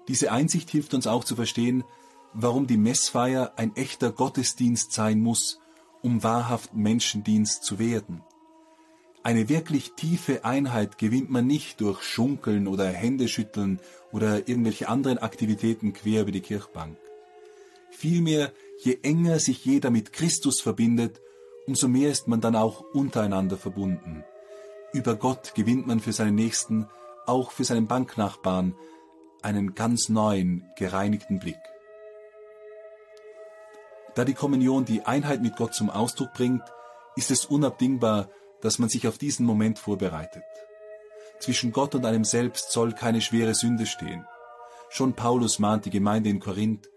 [0.08, 1.84] Diese Einsicht hilft uns auch zu verstehen,
[2.32, 5.60] warum die Messfeier ein echter Gottesdienst sein muss
[6.02, 8.22] um wahrhaft Menschendienst zu werden.
[9.22, 13.80] Eine wirklich tiefe Einheit gewinnt man nicht durch Schunkeln oder Händeschütteln
[14.12, 16.96] oder irgendwelche anderen Aktivitäten quer über die Kirchbank.
[17.90, 21.20] Vielmehr, je enger sich jeder mit Christus verbindet,
[21.66, 24.24] umso mehr ist man dann auch untereinander verbunden.
[24.94, 26.86] Über Gott gewinnt man für seinen Nächsten,
[27.26, 28.74] auch für seinen Banknachbarn,
[29.42, 31.69] einen ganz neuen, gereinigten Blick.
[34.14, 36.62] Da die Kommunion die Einheit mit Gott zum Ausdruck bringt,
[37.16, 38.28] ist es unabdingbar,
[38.60, 40.42] dass man sich auf diesen Moment vorbereitet.
[41.38, 44.26] Zwischen Gott und einem selbst soll keine schwere Sünde stehen.
[44.90, 46.90] Schon Paulus mahnt die Gemeinde in Korinth,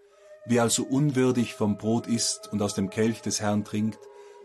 [0.44, 3.98] wer also unwürdig vom Brot isst und aus dem Kelch des Herrn trinkt,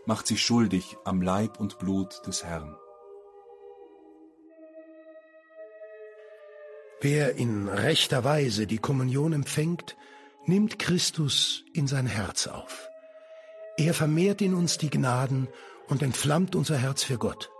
[0.06, 2.76] macht sich schuldig am Leib und Blut des Herrn.
[7.02, 9.96] Wer in rechter Weise die Kommunion empfängt,
[10.50, 12.90] nimmt Christus in sein Herz auf.
[13.76, 15.46] Er vermehrt in uns die Gnaden
[15.86, 17.50] und entflammt unser Herz für Gott.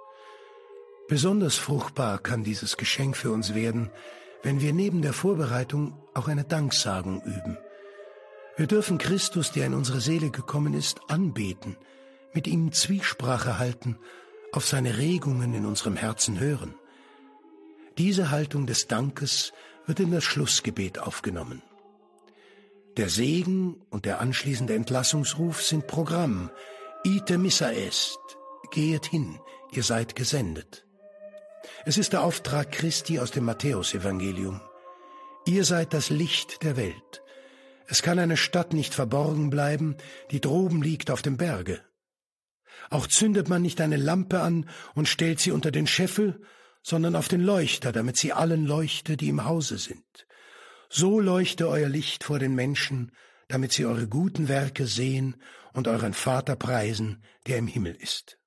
[1.09, 3.91] Besonders fruchtbar kann dieses Geschenk für uns werden,
[4.43, 7.59] wenn wir neben der Vorbereitung auch eine Danksagung üben.
[8.57, 11.77] Wir dürfen Christus, der in unsere Seele gekommen ist, anbeten,
[12.35, 13.99] mit ihm Zwiesprache halten,
[14.51, 16.75] auf seine Regungen in unserem Herzen hören.
[17.99, 19.53] Diese Haltung des Dankes
[19.87, 21.63] wird in das Schlussgebet aufgenommen.
[22.97, 26.51] Der Segen und der anschließende Entlassungsruf sind Programm.
[27.05, 28.19] Ite missa est.
[28.73, 29.39] Gehet hin,
[29.71, 30.87] ihr seid gesendet.
[31.85, 34.61] Es ist der Auftrag Christi aus dem Matthäusevangelium.
[35.47, 37.23] Ihr seid das Licht der Welt.
[37.87, 39.97] Es kann eine Stadt nicht verborgen bleiben,
[40.31, 41.81] die droben liegt auf dem Berge.
[42.91, 46.43] Auch zündet man nicht eine Lampe an und stellt sie unter den Scheffel,
[46.83, 50.27] sondern auf den Leuchter, damit sie allen leuchte, die im Hause sind.
[50.93, 53.13] So leuchte euer Licht vor den Menschen,
[53.47, 55.37] damit sie eure guten Werke sehen
[55.73, 58.39] und euren Vater preisen, der im Himmel ist.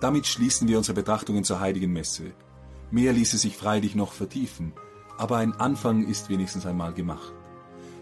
[0.00, 2.32] Damit schließen wir unsere Betrachtungen zur heiligen Messe.
[2.92, 4.72] Mehr ließe sich freilich noch vertiefen,
[5.16, 7.34] aber ein Anfang ist wenigstens einmal gemacht.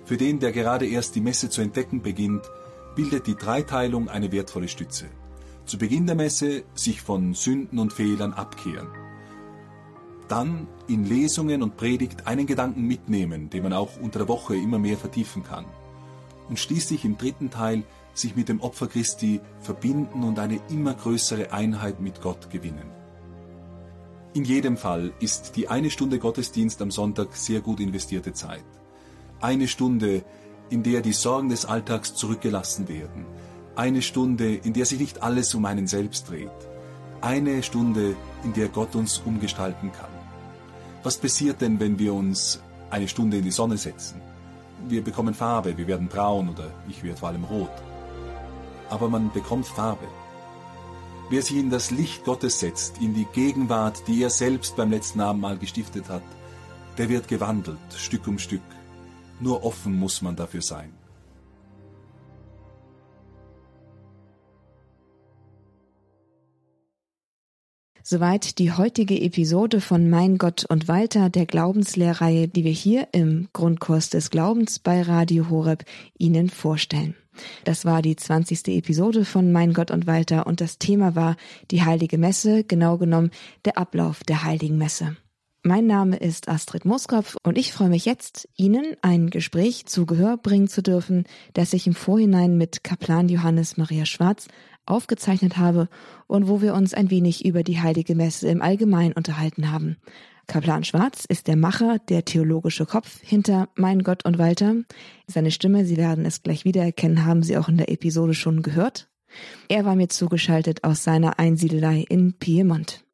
[0.04, 2.44] Für den, der gerade erst die Messe zu entdecken beginnt,
[2.94, 5.06] bildet die Dreiteilung eine wertvolle Stütze.
[5.64, 9.05] Zu Beginn der Messe sich von Sünden und Fehlern abkehren.
[10.28, 14.78] Dann in Lesungen und Predigt einen Gedanken mitnehmen, den man auch unter der Woche immer
[14.78, 15.66] mehr vertiefen kann.
[16.48, 17.84] Und schließlich im dritten Teil
[18.14, 22.90] sich mit dem Opfer Christi verbinden und eine immer größere Einheit mit Gott gewinnen.
[24.34, 28.64] In jedem Fall ist die eine Stunde Gottesdienst am Sonntag sehr gut investierte Zeit.
[29.40, 30.24] Eine Stunde,
[30.68, 33.24] in der die Sorgen des Alltags zurückgelassen werden,
[33.76, 36.50] eine Stunde, in der sich nicht alles um einen selbst dreht.
[37.20, 40.15] Eine Stunde, in der Gott uns umgestalten kann.
[41.06, 44.20] Was passiert denn, wenn wir uns eine Stunde in die Sonne setzen?
[44.88, 47.70] Wir bekommen Farbe, wir werden braun oder ich werde vor allem rot.
[48.90, 50.08] Aber man bekommt Farbe.
[51.30, 55.20] Wer sich in das Licht Gottes setzt, in die Gegenwart, die er selbst beim letzten
[55.20, 56.24] Abendmahl gestiftet hat,
[56.98, 58.66] der wird gewandelt, Stück um Stück.
[59.38, 60.92] Nur offen muss man dafür sein.
[68.08, 73.48] Soweit die heutige Episode von Mein Gott und Walter, der Glaubenslehrreihe, die wir hier im
[73.52, 75.84] Grundkurs des Glaubens bei Radio Horeb
[76.16, 77.16] Ihnen vorstellen.
[77.64, 78.68] Das war die 20.
[78.68, 81.34] Episode von Mein Gott und Walter und das Thema war
[81.72, 83.32] die Heilige Messe, genau genommen
[83.64, 85.16] der Ablauf der Heiligen Messe.
[85.64, 90.36] Mein Name ist Astrid Moskopf und ich freue mich jetzt, Ihnen ein Gespräch zu Gehör
[90.36, 94.46] bringen zu dürfen, das ich im Vorhinein mit Kaplan Johannes Maria Schwarz
[94.86, 95.88] aufgezeichnet habe
[96.26, 99.96] und wo wir uns ein wenig über die Heilige Messe im Allgemeinen unterhalten haben.
[100.46, 104.76] Kaplan Schwarz ist der Macher, der theologische Kopf hinter Mein Gott und Walter.
[105.26, 109.08] Seine Stimme, Sie werden es gleich wiedererkennen, haben Sie auch in der Episode schon gehört.
[109.68, 113.05] Er war mir zugeschaltet aus seiner Einsiedelei in Piemont.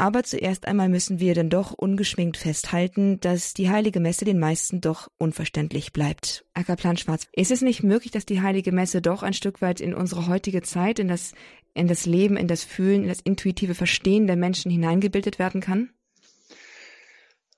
[0.00, 4.80] Aber zuerst einmal müssen wir denn doch ungeschminkt festhalten, dass die Heilige Messe den meisten
[4.80, 6.46] doch unverständlich bleibt.
[6.54, 9.92] Ackerplan Schwarz, ist es nicht möglich, dass die Heilige Messe doch ein Stück weit in
[9.92, 11.34] unsere heutige Zeit, in das,
[11.74, 15.90] in das Leben, in das Fühlen, in das intuitive Verstehen der Menschen hineingebildet werden kann?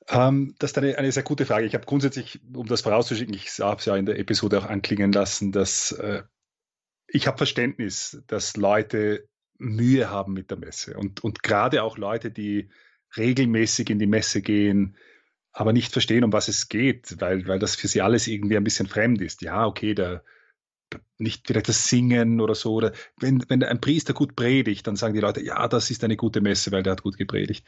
[0.09, 1.64] Ähm, das ist eine, eine, sehr gute Frage.
[1.66, 5.12] Ich habe grundsätzlich, um das vorauszuschicken, ich habe es ja in der Episode auch anklingen
[5.12, 6.24] lassen, dass äh,
[7.07, 10.96] ich habe Verständnis, dass Leute Mühe haben mit der Messe.
[10.96, 12.70] Und, und gerade auch Leute, die
[13.16, 14.96] regelmäßig in die Messe gehen,
[15.52, 18.64] aber nicht verstehen, um was es geht, weil, weil das für sie alles irgendwie ein
[18.64, 19.42] bisschen fremd ist.
[19.42, 20.24] Ja, okay, der,
[21.18, 22.72] nicht vielleicht das Singen oder so.
[22.74, 26.16] Oder wenn, wenn ein Priester gut predigt, dann sagen die Leute, ja, das ist eine
[26.16, 27.66] gute Messe, weil der hat gut gepredigt.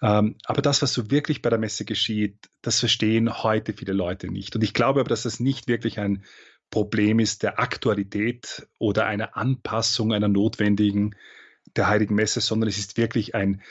[0.00, 4.28] Ähm, aber das, was so wirklich bei der Messe geschieht, das verstehen heute viele Leute
[4.28, 4.54] nicht.
[4.54, 6.24] Und ich glaube aber, dass das nicht wirklich ein
[6.72, 11.14] Problem ist der Aktualität oder einer Anpassung einer notwendigen
[11.76, 13.62] der Heiligen Messe, sondern es ist wirklich ein,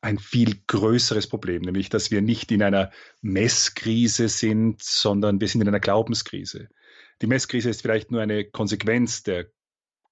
[0.00, 5.62] ein viel größeres Problem, nämlich dass wir nicht in einer Messkrise sind, sondern wir sind
[5.62, 6.68] in einer Glaubenskrise.
[7.22, 9.50] Die Messkrise ist vielleicht nur eine Konsequenz der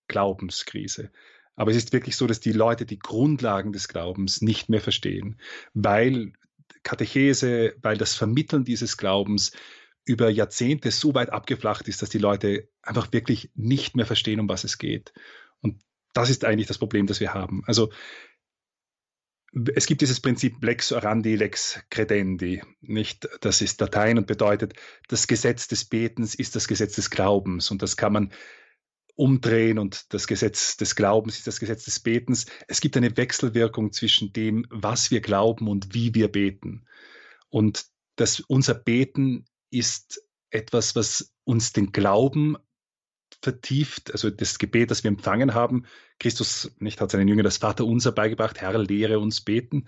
[0.08, 1.12] Glaubenskrise.
[1.54, 5.40] Aber es ist wirklich so, dass die Leute die Grundlagen des Glaubens nicht mehr verstehen,
[5.74, 6.32] weil
[6.82, 9.52] Katechese, weil das Vermitteln dieses Glaubens
[10.06, 14.48] über Jahrzehnte so weit abgeflacht ist, dass die Leute einfach wirklich nicht mehr verstehen, um
[14.48, 15.12] was es geht.
[15.60, 15.82] Und
[16.14, 17.62] das ist eigentlich das Problem, das wir haben.
[17.66, 17.90] Also
[19.74, 23.28] es gibt dieses Prinzip lex orandi, lex credendi, nicht?
[23.40, 24.74] Das ist Latein und bedeutet,
[25.08, 28.32] das Gesetz des Betens ist das Gesetz des Glaubens und das kann man
[29.16, 32.46] umdrehen und das Gesetz des Glaubens ist das Gesetz des Betens.
[32.68, 36.86] Es gibt eine Wechselwirkung zwischen dem, was wir glauben und wie wir beten.
[37.48, 42.56] Und das, unser Beten ist etwas, was uns den Glauben
[43.42, 45.84] vertieft, also das Gebet, das wir empfangen haben.
[46.18, 49.86] Christus nicht hat seinen Jüngern das Vaterunser beigebracht, Herr, lehre uns beten.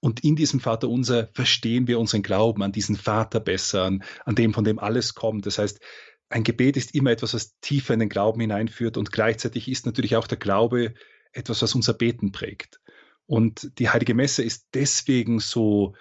[0.00, 4.52] Und in diesem Vaterunser verstehen wir unseren Glauben an diesen Vater besser, an, an dem,
[4.52, 5.46] von dem alles kommt.
[5.46, 5.80] Das heißt,
[6.28, 10.16] ein Gebet ist immer etwas, was tiefer in den Glauben hineinführt und gleichzeitig ist natürlich
[10.16, 10.94] auch der Glaube
[11.32, 12.80] etwas, was unser Beten prägt.
[13.26, 15.94] Und die Heilige Messe ist deswegen so,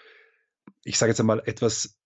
[0.83, 1.97] ich sage jetzt einmal, etwas,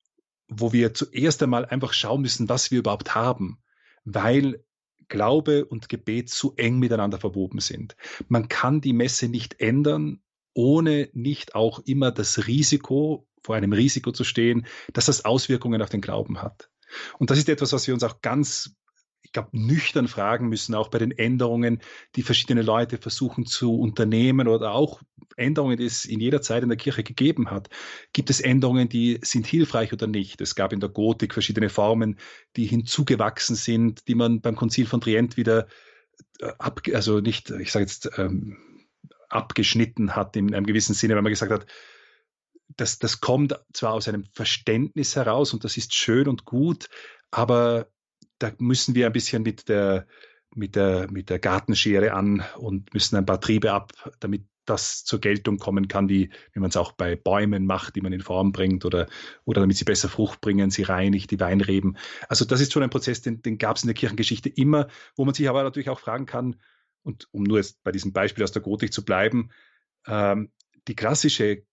[0.47, 3.59] wo wir zuerst einmal einfach schauen müssen, was wir überhaupt haben,
[4.03, 4.63] weil
[5.07, 7.95] Glaube und Gebet zu eng miteinander verwoben sind.
[8.27, 10.21] Man kann die Messe nicht ändern,
[10.53, 15.89] ohne nicht auch immer das Risiko, vor einem Risiko zu stehen, dass das Auswirkungen auf
[15.89, 16.69] den Glauben hat.
[17.19, 18.75] Und das ist etwas, was wir uns auch ganz,
[19.25, 21.81] ich glaube, nüchtern fragen müssen, auch bei den Änderungen,
[22.15, 25.01] die verschiedene Leute versuchen zu unternehmen oder auch
[25.35, 27.69] Änderungen, die es in jeder Zeit in der Kirche gegeben hat.
[28.13, 30.41] Gibt es Änderungen, die sind hilfreich oder nicht?
[30.41, 32.19] Es gab in der Gotik verschiedene Formen,
[32.55, 35.67] die hinzugewachsen sind, die man beim Konzil von Trient wieder
[36.39, 38.57] äh, ab, also nicht, ich sage jetzt, ähm,
[39.29, 41.65] abgeschnitten hat in einem gewissen Sinne, weil man gesagt hat,
[42.77, 46.89] das, das kommt zwar aus einem Verständnis heraus und das ist schön und gut,
[47.31, 47.87] aber
[48.39, 50.07] da müssen wir ein bisschen mit der,
[50.53, 55.19] mit der, mit der Gartenschere an und müssen ein paar Triebe ab, damit das zur
[55.19, 58.51] Geltung kommen kann, wie, wie man es auch bei Bäumen macht, die man in Form
[58.51, 59.07] bringt oder,
[59.43, 61.97] oder damit sie besser Frucht bringen, sie reinigt, die Weinreben.
[62.29, 65.23] Also das ist schon ein Prozess, den, den gab es in der Kirchengeschichte immer, wo
[65.23, 66.55] man sich aber natürlich auch fragen kann,
[67.03, 69.51] und um nur jetzt bei diesem Beispiel aus der Gotik zu bleiben,
[70.07, 70.51] ähm,
[70.87, 71.63] die klassische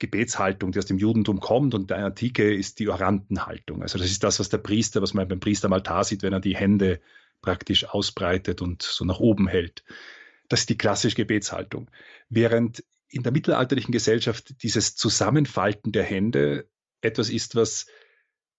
[0.00, 3.82] Gebetshaltung, die aus dem Judentum kommt und der Antike ist die Orantenhaltung.
[3.82, 6.32] Also das ist das, was der Priester, was man beim Priester am Altar sieht, wenn
[6.32, 7.00] er die Hände
[7.42, 9.84] praktisch ausbreitet und so nach oben hält.
[10.48, 11.90] Das ist die klassische Gebetshaltung.
[12.28, 16.68] Während in der mittelalterlichen Gesellschaft dieses Zusammenfalten der Hände
[17.02, 17.86] etwas ist, was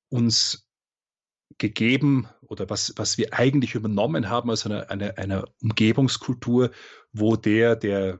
[0.09, 0.67] uns
[1.57, 6.71] gegeben oder was, was wir eigentlich übernommen haben aus einer, einer, einer Umgebungskultur,
[7.13, 8.19] wo der, der,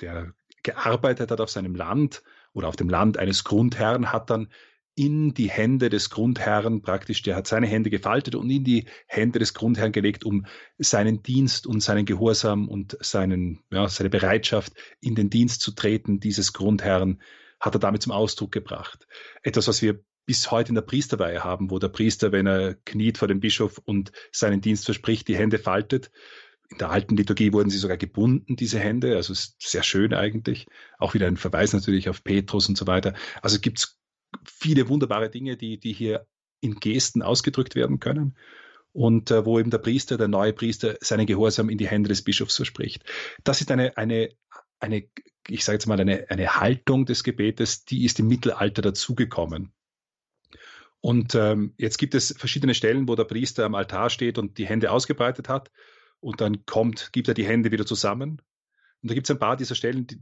[0.00, 2.22] der gearbeitet hat auf seinem Land
[2.54, 4.48] oder auf dem Land eines Grundherrn, hat dann
[4.96, 9.40] in die Hände des Grundherrn praktisch, der hat seine Hände gefaltet und in die Hände
[9.40, 10.46] des Grundherrn gelegt, um
[10.78, 16.20] seinen Dienst und seinen Gehorsam und seinen, ja, seine Bereitschaft in den Dienst zu treten,
[16.20, 17.20] dieses Grundherrn,
[17.58, 19.06] hat er damit zum Ausdruck gebracht.
[19.42, 23.18] Etwas, was wir bis heute in der Priesterweihe haben, wo der Priester, wenn er kniet
[23.18, 26.10] vor dem Bischof und seinen Dienst verspricht, die Hände faltet
[26.70, 29.16] in der alten Liturgie wurden sie sogar gebunden, diese Hände.
[29.16, 30.66] Also ist sehr schön eigentlich.
[30.98, 33.14] Auch wieder ein Verweis natürlich auf Petrus und so weiter.
[33.42, 34.00] Also gibt es
[34.44, 36.26] viele wunderbare Dinge, die, die hier
[36.60, 38.36] in Gesten ausgedrückt werden können.
[38.92, 42.22] Und äh, wo eben der Priester, der neue Priester, seinen Gehorsam in die Hände des
[42.22, 43.04] Bischofs verspricht.
[43.42, 44.30] Das ist eine, eine,
[44.78, 45.08] eine
[45.48, 49.72] ich sage jetzt mal, eine, eine Haltung des Gebetes, die ist im Mittelalter dazugekommen.
[51.00, 54.66] Und ähm, jetzt gibt es verschiedene Stellen, wo der Priester am Altar steht und die
[54.66, 55.70] Hände ausgebreitet hat
[56.24, 58.40] und dann kommt, gibt er die Hände wieder zusammen.
[59.02, 60.18] Und da gibt es ein paar dieser Stellen, die,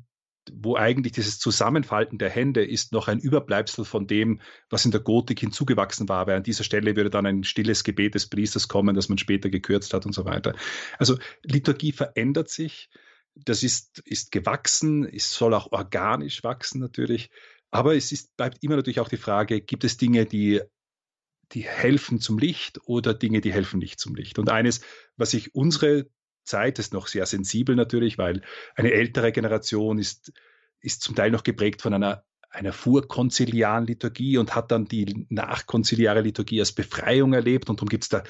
[0.52, 5.00] wo eigentlich dieses Zusammenfalten der Hände ist noch ein Überbleibsel von dem, was in der
[5.00, 8.96] Gotik hinzugewachsen war, weil an dieser Stelle würde dann ein stilles Gebet des Priesters kommen,
[8.96, 10.56] das man später gekürzt hat und so weiter.
[10.98, 12.90] Also Liturgie verändert sich,
[13.36, 17.30] das ist, ist gewachsen, es soll auch organisch wachsen natürlich,
[17.70, 20.60] aber es ist, bleibt immer natürlich auch die Frage, gibt es Dinge, die
[21.54, 24.38] die helfen zum Licht oder Dinge, die helfen nicht zum Licht.
[24.38, 24.80] Und eines,
[25.16, 26.06] was sich unsere
[26.44, 28.42] Zeit ist noch sehr sensibel natürlich, weil
[28.74, 30.32] eine ältere Generation ist,
[30.80, 36.20] ist zum Teil noch geprägt von einer, einer vorkonziliaren Liturgie und hat dann die nachkonziliare
[36.22, 38.24] Liturgie als Befreiung erlebt und darum gibt es da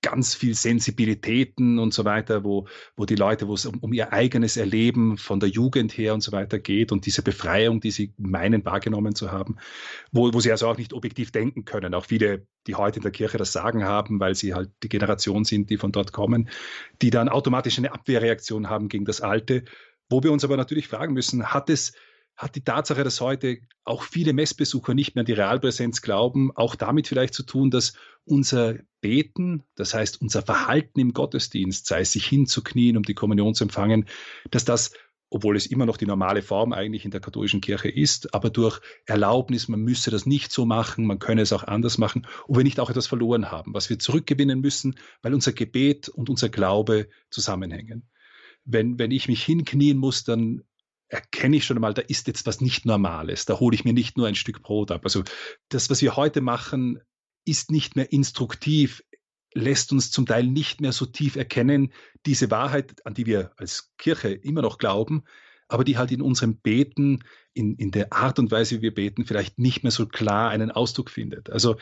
[0.00, 4.12] ganz viel Sensibilitäten und so weiter, wo, wo die Leute, wo es um, um, ihr
[4.12, 8.14] eigenes Erleben von der Jugend her und so weiter geht und diese Befreiung, die sie
[8.16, 9.56] meinen wahrgenommen zu haben,
[10.12, 11.94] wo, wo sie also auch nicht objektiv denken können.
[11.94, 15.44] Auch viele, die heute in der Kirche das Sagen haben, weil sie halt die Generation
[15.44, 16.48] sind, die von dort kommen,
[17.02, 19.64] die dann automatisch eine Abwehrreaktion haben gegen das Alte,
[20.08, 21.92] wo wir uns aber natürlich fragen müssen, hat es
[22.38, 26.76] hat die Tatsache, dass heute auch viele Messbesucher nicht mehr an die Realpräsenz glauben, auch
[26.76, 32.12] damit vielleicht zu tun, dass unser Beten, das heißt unser Verhalten im Gottesdienst, sei es
[32.12, 34.06] sich hinzuknien, um die Kommunion zu empfangen,
[34.52, 34.92] dass das,
[35.30, 38.80] obwohl es immer noch die normale Form eigentlich in der katholischen Kirche ist, aber durch
[39.04, 42.64] Erlaubnis, man müsse das nicht so machen, man könne es auch anders machen, ob wir
[42.64, 47.08] nicht auch etwas verloren haben, was wir zurückgewinnen müssen, weil unser Gebet und unser Glaube
[47.30, 48.08] zusammenhängen.
[48.64, 50.62] Wenn, wenn ich mich hinknien muss, dann
[51.08, 53.46] erkenne ich schon einmal, da ist jetzt was nicht Normales.
[53.46, 55.02] Da hole ich mir nicht nur ein Stück Brot ab.
[55.04, 55.24] Also
[55.68, 57.00] das, was wir heute machen,
[57.44, 59.02] ist nicht mehr instruktiv,
[59.54, 61.92] lässt uns zum Teil nicht mehr so tief erkennen,
[62.26, 65.24] diese Wahrheit, an die wir als Kirche immer noch glauben,
[65.68, 69.24] aber die halt in unserem Beten, in, in der Art und Weise, wie wir beten,
[69.24, 71.50] vielleicht nicht mehr so klar einen Ausdruck findet.
[71.50, 71.76] Also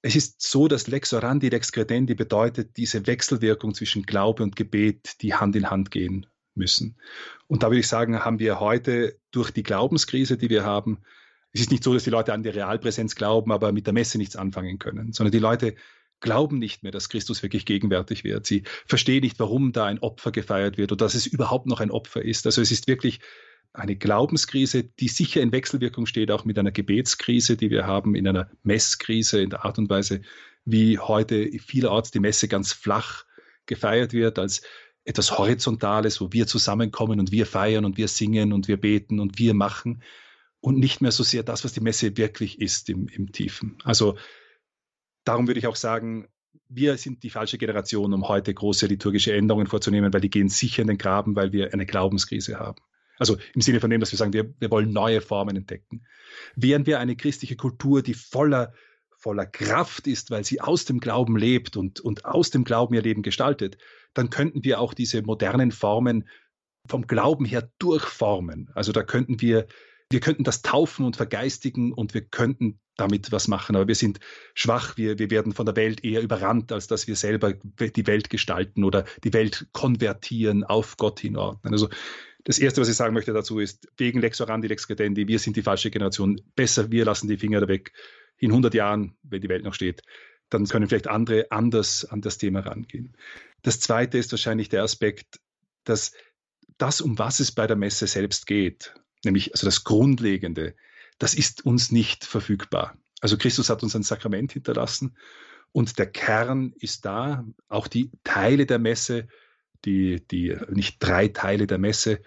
[0.00, 5.22] es ist so, dass lex orandi, lex credendi bedeutet diese Wechselwirkung zwischen Glaube und Gebet,
[5.22, 6.26] die Hand in Hand gehen
[6.56, 6.96] müssen.
[7.46, 10.98] Und da würde ich sagen, haben wir heute durch die Glaubenskrise, die wir haben,
[11.52, 14.18] es ist nicht so, dass die Leute an die Realpräsenz glauben, aber mit der Messe
[14.18, 15.76] nichts anfangen können, sondern die Leute
[16.20, 18.46] glauben nicht mehr, dass Christus wirklich gegenwärtig wird.
[18.46, 21.90] Sie verstehen nicht, warum da ein Opfer gefeiert wird oder dass es überhaupt noch ein
[21.90, 22.46] Opfer ist.
[22.46, 23.20] Also es ist wirklich
[23.72, 28.26] eine Glaubenskrise, die sicher in Wechselwirkung steht, auch mit einer Gebetskrise, die wir haben, in
[28.26, 30.22] einer Messkrise, in der Art und Weise,
[30.64, 33.24] wie heute vielerorts die Messe ganz flach
[33.66, 34.62] gefeiert wird, als
[35.04, 39.38] etwas Horizontales, wo wir zusammenkommen und wir feiern und wir singen und wir beten und
[39.38, 40.02] wir machen
[40.60, 43.76] und nicht mehr so sehr das, was die Messe wirklich ist im, im Tiefen.
[43.84, 44.16] Also
[45.24, 46.28] darum würde ich auch sagen,
[46.68, 50.82] wir sind die falsche Generation, um heute große liturgische Änderungen vorzunehmen, weil die gehen sicher
[50.82, 52.80] in den Graben, weil wir eine Glaubenskrise haben.
[53.18, 56.06] Also im Sinne von dem, dass wir sagen, wir, wir wollen neue Formen entdecken.
[56.56, 58.72] Während wir eine christliche Kultur, die voller,
[59.18, 63.02] voller Kraft ist, weil sie aus dem Glauben lebt und, und aus dem Glauben ihr
[63.02, 63.78] Leben gestaltet,
[64.14, 66.28] dann könnten wir auch diese modernen Formen
[66.86, 68.70] vom Glauben her durchformen.
[68.74, 69.66] Also da könnten wir,
[70.10, 73.74] wir könnten das taufen und vergeistigen und wir könnten damit was machen.
[73.76, 74.20] Aber wir sind
[74.54, 78.30] schwach, wir, wir werden von der Welt eher überrannt, als dass wir selber die Welt
[78.30, 81.72] gestalten oder die Welt konvertieren, auf Gott hinordnen.
[81.72, 81.88] Also
[82.44, 85.56] das Erste, was ich sagen möchte dazu ist, wegen Lex Orandi, Lex Credendi, wir sind
[85.56, 86.40] die falsche Generation.
[86.54, 87.92] Besser, wir lassen die Finger da weg.
[88.36, 90.02] In 100 Jahren, wenn die Welt noch steht,
[90.50, 93.16] dann können vielleicht andere anders an das Thema rangehen.
[93.64, 95.40] Das zweite ist wahrscheinlich der Aspekt,
[95.84, 96.12] dass
[96.76, 98.94] das, um was es bei der Messe selbst geht,
[99.24, 100.76] nämlich also das Grundlegende,
[101.18, 102.96] das ist uns nicht verfügbar.
[103.20, 105.16] Also Christus hat uns ein Sakrament hinterlassen
[105.72, 109.28] und der Kern ist da, auch die Teile der Messe,
[109.86, 112.20] die, die nicht drei Teile der Messe,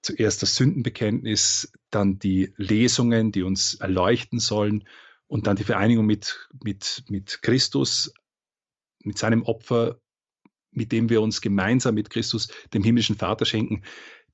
[0.00, 4.88] zuerst das Sündenbekenntnis, dann die Lesungen, die uns erleuchten sollen
[5.26, 8.14] und dann die Vereinigung mit, mit, mit Christus,
[9.02, 9.99] mit seinem Opfer
[10.72, 13.82] mit dem wir uns gemeinsam mit Christus, dem himmlischen Vater schenken,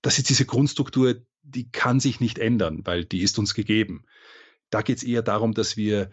[0.03, 4.05] das ist diese Grundstruktur, die kann sich nicht ändern, weil die ist uns gegeben.
[4.71, 6.11] Da geht es eher darum, dass wir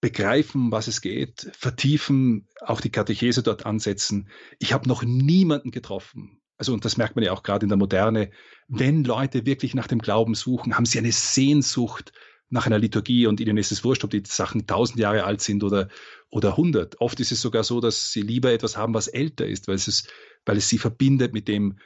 [0.00, 4.28] begreifen, was es geht, vertiefen, auch die Katechese dort ansetzen.
[4.58, 6.40] Ich habe noch niemanden getroffen.
[6.56, 8.30] Also, und das merkt man ja auch gerade in der Moderne.
[8.66, 12.12] Wenn Leute wirklich nach dem Glauben suchen, haben sie eine Sehnsucht
[12.50, 15.62] nach einer Liturgie und ihnen ist es wurscht, ob die Sachen tausend Jahre alt sind
[15.62, 15.88] oder,
[16.30, 17.00] oder hundert.
[17.00, 19.88] Oft ist es sogar so, dass sie lieber etwas haben, was älter ist, weil es,
[19.88, 20.10] ist,
[20.46, 21.78] weil es sie verbindet mit dem,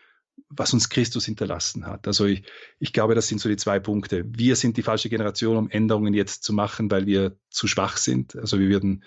[0.49, 2.07] was uns Christus hinterlassen hat.
[2.07, 2.45] Also ich,
[2.79, 4.25] ich glaube, das sind so die zwei Punkte.
[4.27, 8.37] Wir sind die falsche Generation, um Änderungen jetzt zu machen, weil wir zu schwach sind.
[8.37, 9.03] Also wir würden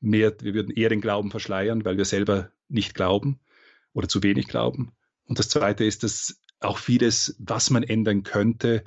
[0.00, 3.40] mehr, wir würden eher den Glauben verschleiern, weil wir selber nicht glauben
[3.92, 4.92] oder zu wenig glauben.
[5.26, 8.84] Und das zweite ist, dass auch vieles, was man ändern könnte,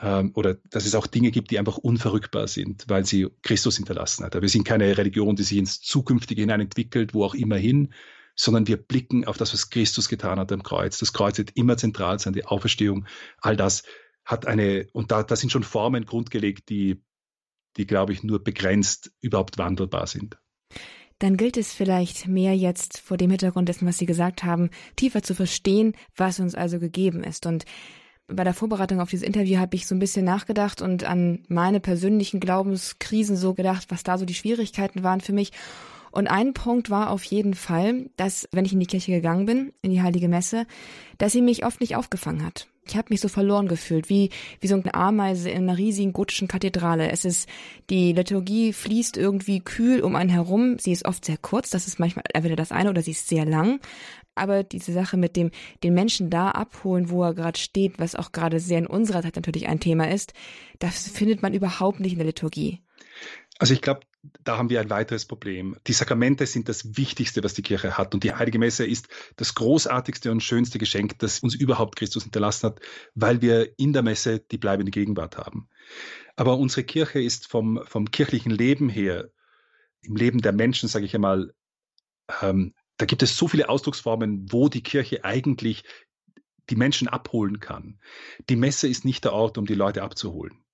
[0.00, 4.24] ähm, oder dass es auch Dinge gibt, die einfach unverrückbar sind, weil sie Christus hinterlassen
[4.24, 4.40] hat.
[4.40, 7.92] wir sind keine Religion, die sich ins Zukünftige hinein entwickelt, wo auch immer hin,
[8.36, 10.98] sondern wir blicken auf das, was Christus getan hat am Kreuz.
[10.98, 13.06] Das Kreuz wird immer zentral sein, die Auferstehung,
[13.40, 13.84] all das
[14.24, 17.02] hat eine, und da, da sind schon Formen grundgelegt, die,
[17.76, 20.38] die, glaube ich, nur begrenzt überhaupt wandelbar sind.
[21.18, 25.22] Dann gilt es vielleicht mehr jetzt vor dem Hintergrund dessen, was Sie gesagt haben, tiefer
[25.22, 27.46] zu verstehen, was uns also gegeben ist.
[27.46, 27.64] Und
[28.26, 31.80] bei der Vorbereitung auf dieses Interview habe ich so ein bisschen nachgedacht und an meine
[31.80, 35.52] persönlichen Glaubenskrisen so gedacht, was da so die Schwierigkeiten waren für mich.
[36.10, 39.72] Und ein Punkt war auf jeden Fall, dass, wenn ich in die Kirche gegangen bin,
[39.82, 40.64] in die Heilige Messe,
[41.18, 42.68] dass sie mich oft nicht aufgefangen hat.
[42.86, 46.48] Ich habe mich so verloren gefühlt, wie, wie so eine Ameise in einer riesigen gotischen
[46.48, 47.10] Kathedrale.
[47.10, 47.48] Es ist,
[47.90, 50.78] die Liturgie fließt irgendwie kühl um einen herum.
[50.78, 53.46] Sie ist oft sehr kurz, das ist manchmal entweder das eine oder sie ist sehr
[53.46, 53.80] lang.
[54.34, 55.50] Aber diese Sache mit dem,
[55.82, 59.36] den Menschen da abholen, wo er gerade steht, was auch gerade sehr in unserer Zeit
[59.36, 60.32] natürlich ein Thema ist,
[60.78, 62.80] das findet man überhaupt nicht in der Liturgie.
[63.58, 64.00] Also ich glaube,
[64.42, 65.76] da haben wir ein weiteres Problem.
[65.86, 68.14] Die Sakramente sind das Wichtigste, was die Kirche hat.
[68.14, 72.68] Und die Heilige Messe ist das großartigste und schönste Geschenk, das uns überhaupt Christus hinterlassen
[72.68, 72.80] hat,
[73.14, 75.68] weil wir in der Messe die bleibende Gegenwart haben.
[76.36, 79.30] Aber unsere Kirche ist vom, vom kirchlichen Leben her,
[80.00, 81.54] im Leben der Menschen, sage ich einmal,
[82.42, 85.84] ähm, da gibt es so viele Ausdrucksformen, wo die Kirche eigentlich
[86.70, 87.98] die Menschen abholen kann.
[88.48, 90.64] Die Messe ist nicht der Ort, um die Leute abzuholen.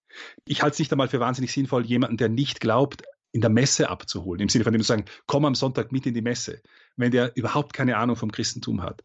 [0.44, 3.02] Ich halte es nicht einmal für wahnsinnig sinnvoll, jemanden, der nicht glaubt,
[3.32, 6.14] in der Messe abzuholen, im Sinne von dem zu sagen, komm am Sonntag mit in
[6.14, 6.62] die Messe,
[6.96, 9.02] wenn der überhaupt keine Ahnung vom Christentum hat.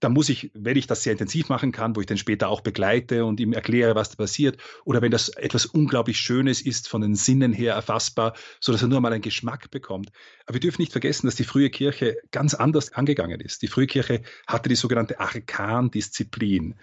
[0.00, 2.60] Da muss ich, wenn ich das sehr intensiv machen kann, wo ich den später auch
[2.60, 7.00] begleite und ihm erkläre, was da passiert, oder wenn das etwas unglaublich Schönes ist, von
[7.00, 10.10] den Sinnen her erfassbar, so dass er nur mal einen Geschmack bekommt.
[10.46, 13.62] Aber wir dürfen nicht vergessen, dass die frühe Kirche ganz anders angegangen ist.
[13.62, 16.76] Die frühe Kirche hatte die sogenannte Arkan-Disziplin.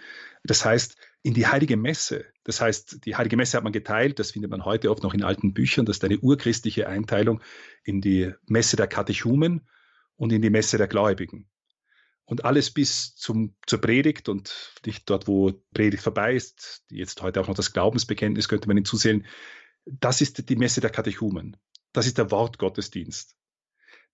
[0.44, 2.24] Das heißt, in die heilige Messe.
[2.44, 5.24] Das heißt, die heilige Messe hat man geteilt, das findet man heute oft noch in
[5.24, 7.40] alten Büchern, das ist eine urchristliche Einteilung
[7.82, 9.62] in die Messe der Katechumen
[10.14, 11.48] und in die Messe der Gläubigen.
[12.26, 17.40] Und alles bis zum, zur Predigt und nicht dort, wo Predigt vorbei ist, jetzt heute
[17.40, 19.26] auch noch das Glaubensbekenntnis könnte man hinzusehen,
[19.84, 21.56] das ist die Messe der Katechumen.
[21.92, 23.36] Das ist der Wortgottesdienst.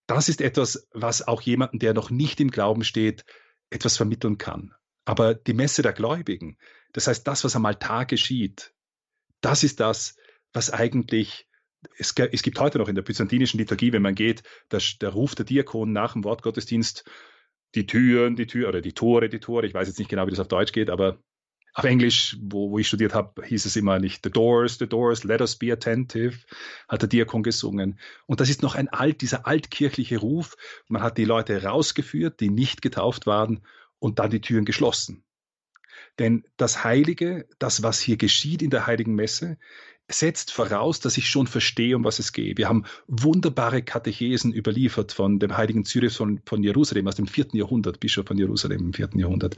[0.07, 3.25] Das ist etwas, was auch jemanden, der noch nicht im Glauben steht,
[3.71, 4.75] etwas vermitteln kann.
[5.07, 6.59] Aber die Messe der Gläubigen,
[6.93, 8.75] das heißt, das, was am Altar geschieht,
[9.41, 10.17] das ist das,
[10.53, 11.49] was eigentlich,
[11.97, 15.35] es, es gibt heute noch in der byzantinischen Liturgie, wenn man geht, das, der Ruf
[15.35, 17.05] der Diakon nach dem Wortgottesdienst,
[17.75, 20.31] die Türen, die Tür oder die Tore, die Tore, ich weiß jetzt nicht genau, wie
[20.31, 21.19] das auf Deutsch geht, aber
[21.75, 25.25] auf Englisch, wo, wo ich studiert habe, hieß es immer nicht The Doors, The Doors,
[25.25, 26.39] Let us be attentive,
[26.87, 27.99] hat der Diakon gesungen.
[28.27, 30.57] Und das ist noch ein alt, dieser altkirchliche Ruf.
[30.89, 33.63] Man hat die Leute rausgeführt, die nicht getauft waren,
[33.99, 35.25] und dann die Türen geschlossen.
[36.19, 39.59] Denn das Heilige, das, was hier geschieht in der Heiligen Messe,
[40.13, 42.59] setzt voraus, dass ich schon verstehe, um was es geht.
[42.59, 47.57] Wir haben wunderbare Katechesen überliefert von dem heiligen Cyrus von, von Jerusalem aus dem vierten
[47.57, 49.57] Jahrhundert, Bischof von Jerusalem im vierten Jahrhundert,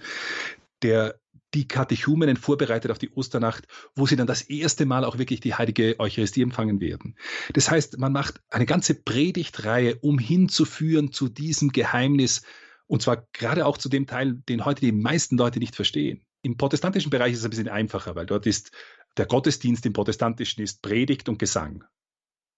[0.83, 1.19] der
[1.55, 5.55] die Katechumenen vorbereitet auf die Osternacht, wo sie dann das erste Mal auch wirklich die
[5.55, 7.17] heilige Eucharistie empfangen werden.
[7.53, 12.43] Das heißt, man macht eine ganze Predigtreihe, um hinzuführen zu diesem Geheimnis,
[12.87, 16.24] und zwar gerade auch zu dem Teil, den heute die meisten Leute nicht verstehen.
[16.45, 18.71] Im protestantischen Bereich ist es ein bisschen einfacher, weil dort ist
[19.17, 21.85] der Gottesdienst im protestantischen ist Predigt und Gesang.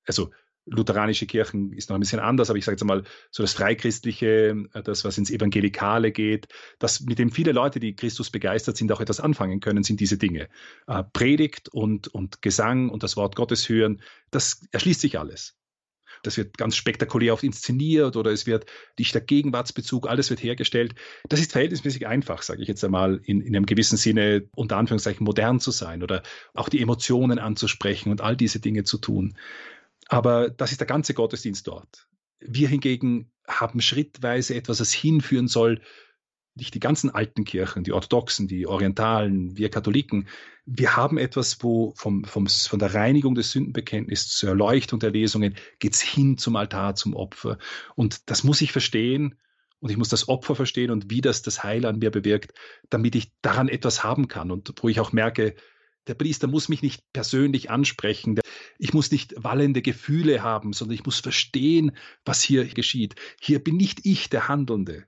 [0.05, 0.32] Also
[0.64, 4.64] lutheranische Kirchen ist noch ein bisschen anders, aber ich sage jetzt mal so das Freichristliche,
[4.82, 6.49] das, was ins Evangelikale geht,
[6.80, 10.18] das, mit dem viele Leute, die Christus begeistert sind, auch etwas anfangen können, sind diese
[10.18, 10.49] Dinge.
[10.89, 15.57] Äh, Predigt und, und Gesang und das Wort Gottes hören, das erschließt sich alles.
[16.27, 18.66] Das wird ganz spektakulär oft inszeniert oder es wird
[18.99, 20.95] dichter Gegenwartsbezug, alles wird hergestellt.
[21.29, 25.24] Das ist verhältnismäßig einfach, sage ich jetzt einmal, in, in einem gewissen Sinne unter Anführungszeichen
[25.24, 26.22] modern zu sein oder
[26.55, 29.37] auch die Emotionen anzusprechen und all diese Dinge zu tun.
[30.09, 32.09] Aber das ist der ganze Gottesdienst dort.
[32.41, 35.81] Wir hingegen haben schrittweise etwas, das hinführen soll
[36.57, 40.26] nicht die ganzen alten Kirchen, die orthodoxen, die orientalen, wir Katholiken,
[40.64, 45.54] wir haben etwas, wo vom, vom, von der Reinigung des Sündenbekenntnisses zur Erleuchtung der Lesungen
[45.78, 47.59] geht's hin zum Altar, zum Opfer.
[47.94, 49.36] Und das muss ich verstehen
[49.80, 52.52] und ich muss das Opfer verstehen und wie das das Heil an mir bewirkt,
[52.90, 55.54] damit ich daran etwas haben kann und wo ich auch merke,
[56.07, 58.40] der Priester muss mich nicht persönlich ansprechen.
[58.78, 63.16] Ich muss nicht wallende Gefühle haben, sondern ich muss verstehen, was hier geschieht.
[63.40, 65.04] Hier bin nicht ich der Handelnde,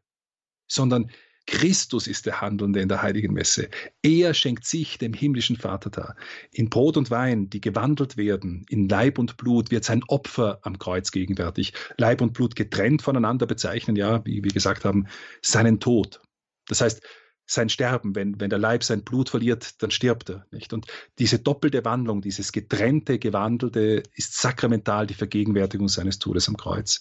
[0.67, 1.11] sondern
[1.51, 3.71] Christus ist der Handelnde in der heiligen Messe.
[4.03, 6.15] Er schenkt sich dem himmlischen Vater dar.
[6.53, 10.79] In Brot und Wein, die gewandelt werden, in Leib und Blut wird sein Opfer am
[10.79, 11.73] Kreuz gegenwärtig.
[11.97, 15.07] Leib und Blut getrennt voneinander bezeichnen, ja, wie wir gesagt haben,
[15.41, 16.21] seinen Tod.
[16.67, 17.03] Das heißt,
[17.47, 20.47] sein Sterben, wenn, wenn der Leib sein Blut verliert, dann stirbt er.
[20.51, 20.75] Nicht?
[20.75, 20.87] Und
[21.19, 27.01] diese doppelte Wandlung, dieses getrennte, gewandelte, ist sakramental die Vergegenwärtigung seines Todes am Kreuz.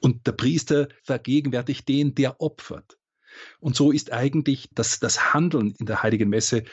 [0.00, 2.96] Und der Priester vergegenwärtigt den, der opfert.
[3.60, 6.64] Und so ist eigentlich das, das Handeln in der Heiligen Messe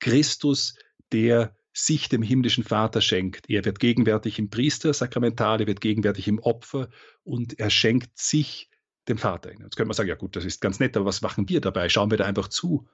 [0.00, 0.74] Christus,
[1.12, 3.48] der sich dem himmlischen Vater schenkt.
[3.48, 6.88] Er wird gegenwärtig im Priestersakramental, er wird gegenwärtig im Opfer
[7.22, 8.68] und er schenkt sich
[9.08, 9.50] dem Vater.
[9.50, 11.88] Jetzt könnte man sagen, ja gut, das ist ganz nett, aber was machen wir dabei?
[11.88, 12.88] Schauen wir da einfach zu?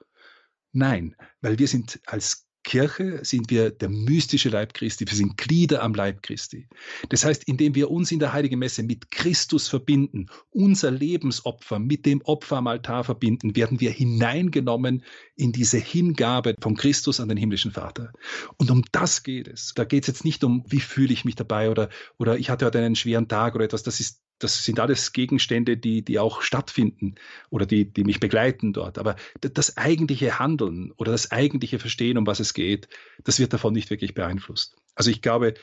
[0.71, 5.83] Nein, weil wir sind als Kirche sind wir der mystische Leib Christi, wir sind Glieder
[5.83, 6.67] am Leib Christi.
[7.09, 12.05] Das heißt, indem wir uns in der Heiligen Messe mit Christus verbinden, unser Lebensopfer mit
[12.05, 15.03] dem Opfer am Altar verbinden, werden wir hineingenommen
[15.35, 18.11] in diese Hingabe von Christus an den himmlischen Vater.
[18.57, 19.73] Und um das geht es.
[19.75, 22.65] Da geht es jetzt nicht um, wie fühle ich mich dabei oder, oder ich hatte
[22.65, 23.83] heute einen schweren Tag oder etwas.
[23.83, 27.15] Das ist das sind alles Gegenstände, die, die auch stattfinden
[27.49, 28.97] oder die, die mich begleiten dort.
[28.97, 32.89] Aber das eigentliche Handeln oder das eigentliche Verstehen, um was es geht,
[33.23, 34.75] das wird davon nicht wirklich beeinflusst.
[34.95, 35.53] Also ich glaube,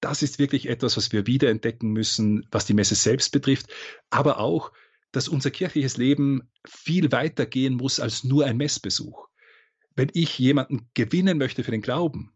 [0.00, 3.66] das ist wirklich etwas, was wir wiederentdecken müssen, was die Messe selbst betrifft,
[4.10, 4.72] aber auch,
[5.10, 9.28] dass unser kirchliches Leben viel weiter gehen muss als nur ein Messbesuch.
[9.94, 12.35] Wenn ich jemanden gewinnen möchte für den Glauben,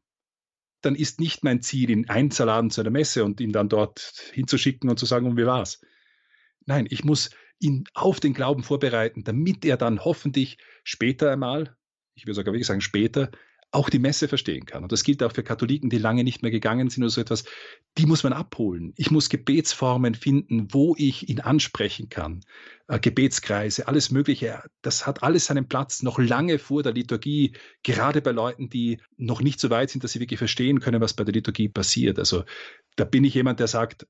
[0.80, 4.00] dann ist nicht mein Ziel, ihn einzuladen zu einer Messe und ihn dann dort
[4.32, 5.80] hinzuschicken und zu sagen, und wie war's?
[6.66, 11.76] Nein, ich muss ihn auf den Glauben vorbereiten, damit er dann hoffentlich später einmal,
[12.14, 13.30] ich würde sogar wirklich sagen später,
[13.72, 14.82] auch die Messe verstehen kann.
[14.82, 17.44] Und das gilt auch für Katholiken, die lange nicht mehr gegangen sind oder so etwas.
[17.98, 18.92] Die muss man abholen.
[18.96, 22.40] Ich muss Gebetsformen finden, wo ich ihn ansprechen kann.
[22.88, 24.64] Äh, Gebetskreise, alles Mögliche.
[24.82, 27.52] Das hat alles seinen Platz noch lange vor der Liturgie,
[27.84, 31.14] gerade bei Leuten, die noch nicht so weit sind, dass sie wirklich verstehen können, was
[31.14, 32.18] bei der Liturgie passiert.
[32.18, 32.44] Also
[32.96, 34.06] da bin ich jemand, der sagt,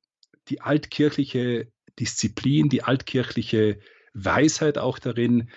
[0.48, 3.78] die altkirchliche Disziplin, die altkirchliche
[4.14, 5.50] Weisheit auch darin,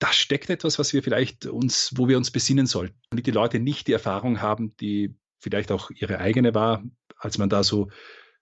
[0.00, 2.98] da steckt etwas, was wir vielleicht uns, wo wir uns besinnen sollten.
[3.10, 6.82] Damit die Leute nicht die Erfahrung haben, die vielleicht auch ihre eigene war,
[7.16, 7.90] als man da so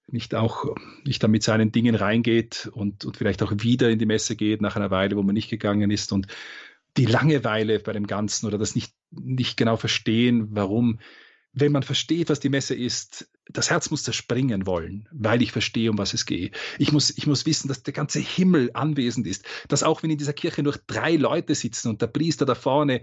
[0.06, 4.06] nicht auch nicht da mit seinen Dingen reingeht und, und vielleicht auch wieder in die
[4.06, 6.28] Messe geht nach einer Weile, wo man nicht gegangen ist und
[6.96, 11.00] die Langeweile bei dem Ganzen oder das nicht, nicht genau verstehen, warum
[11.52, 15.90] wenn man versteht, was die Messe ist, das Herz muss zerspringen wollen, weil ich verstehe,
[15.90, 16.56] um was es geht.
[16.78, 20.18] Ich muss, ich muss wissen, dass der ganze Himmel anwesend ist, dass auch wenn in
[20.18, 23.02] dieser Kirche nur drei Leute sitzen und der Priester da vorne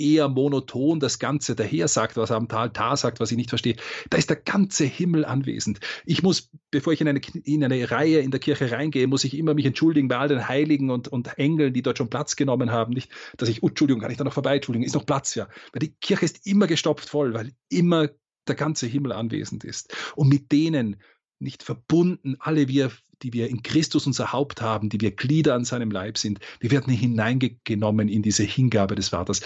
[0.00, 3.76] eher monoton das Ganze daher sagt, was er am Altar sagt, was ich nicht verstehe.
[4.08, 5.80] Da ist der ganze Himmel anwesend.
[6.06, 9.36] Ich muss, bevor ich in eine, in eine Reihe in der Kirche reingehe, muss ich
[9.36, 12.72] immer mich entschuldigen bei all den Heiligen und, und Engeln, die dort schon Platz genommen
[12.72, 12.94] haben.
[12.94, 14.56] Nicht, dass ich, oh, Entschuldigung, kann ich da noch vorbei?
[14.56, 15.48] Entschuldigung, ist noch Platz, ja.
[15.72, 18.08] Weil die Kirche ist immer gestopft voll, weil immer
[18.50, 19.96] der ganze Himmel anwesend ist.
[20.16, 20.96] Und mit denen
[21.38, 22.92] nicht verbunden, alle wir,
[23.22, 26.70] die wir in Christus unser Haupt haben, die wir Glieder an seinem Leib sind, wir
[26.70, 29.40] werden hineingenommen in diese Hingabe des Vaters.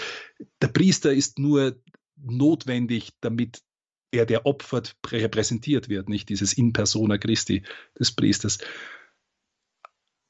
[0.61, 1.81] Der Priester ist nur
[2.17, 3.61] notwendig, damit
[4.11, 7.63] er, der opfert, repräsentiert wird, nicht dieses In persona Christi
[7.99, 8.59] des Priesters.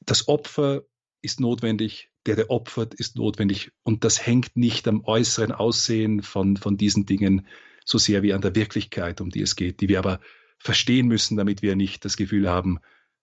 [0.05, 0.83] Das Opfer
[1.21, 3.71] ist notwendig, der, der opfert, ist notwendig.
[3.83, 7.47] Und das hängt nicht am äußeren Aussehen von, von diesen Dingen
[7.85, 10.19] so sehr wie an der Wirklichkeit, um die es geht, die wir aber
[10.57, 12.79] verstehen müssen, damit wir nicht das Gefühl haben,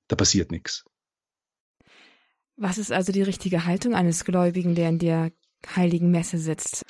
[0.09, 0.85] da passiert nichts.
[2.57, 5.33] Was ist also die richtige Haltung eines Gläubigen, der in der
[5.75, 6.85] heiligen Messe sitzt?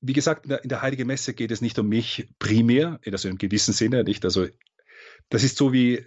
[0.00, 3.72] Wie gesagt, in der, heiligen Messe geht es nicht um mich primär, also im gewissen
[3.72, 4.24] Sinne nicht.
[4.24, 4.48] Also
[5.28, 6.06] das ist so wie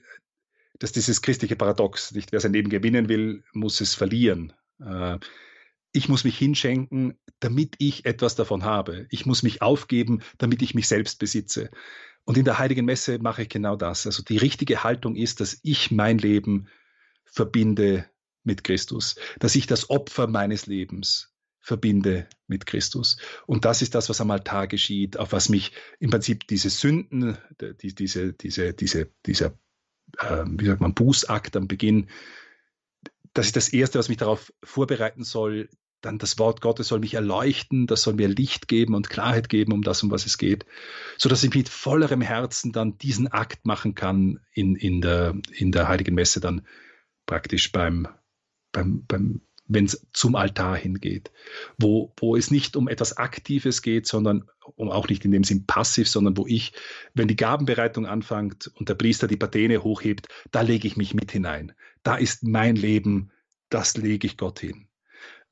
[0.79, 4.53] dass dieses christliche Paradox, nicht wer sein Leben gewinnen will, muss es verlieren.
[4.79, 5.19] Äh,
[5.95, 9.07] ich muss mich hinschenken, damit ich etwas davon habe.
[9.09, 11.69] Ich muss mich aufgeben, damit ich mich selbst besitze.
[12.25, 14.05] Und in der Heiligen Messe mache ich genau das.
[14.05, 16.67] Also die richtige Haltung ist, dass ich mein Leben
[17.25, 18.09] verbinde
[18.43, 23.17] mit Christus, dass ich das Opfer meines Lebens verbinde mit Christus.
[23.47, 27.37] Und das ist das, was am Altar geschieht, auf was mich im Prinzip diese Sünden,
[27.81, 29.57] die, diese, diese, diese, dieser,
[30.19, 32.09] äh, wie sagt man, Bußakt am Beginn,
[33.33, 35.69] das ist das Erste, was mich darauf vorbereiten soll,
[36.05, 39.73] dann das Wort Gottes soll mich erleuchten, das soll mir Licht geben und Klarheit geben,
[39.73, 40.65] um das, um was es geht,
[41.17, 45.71] so dass ich mit vollerem Herzen dann diesen Akt machen kann in, in, der, in
[45.71, 46.65] der Heiligen Messe dann
[47.25, 48.07] praktisch beim,
[48.71, 51.31] beim, beim wenn es zum Altar hingeht,
[51.79, 54.45] wo, wo es nicht um etwas Aktives geht, sondern
[54.75, 56.73] um auch nicht in dem Sinn passiv, sondern wo ich,
[57.15, 61.31] wenn die Gabenbereitung anfängt und der Priester die Patene hochhebt, da lege ich mich mit
[61.31, 61.73] hinein.
[62.03, 63.31] Da ist mein Leben,
[63.69, 64.87] das lege ich Gott hin.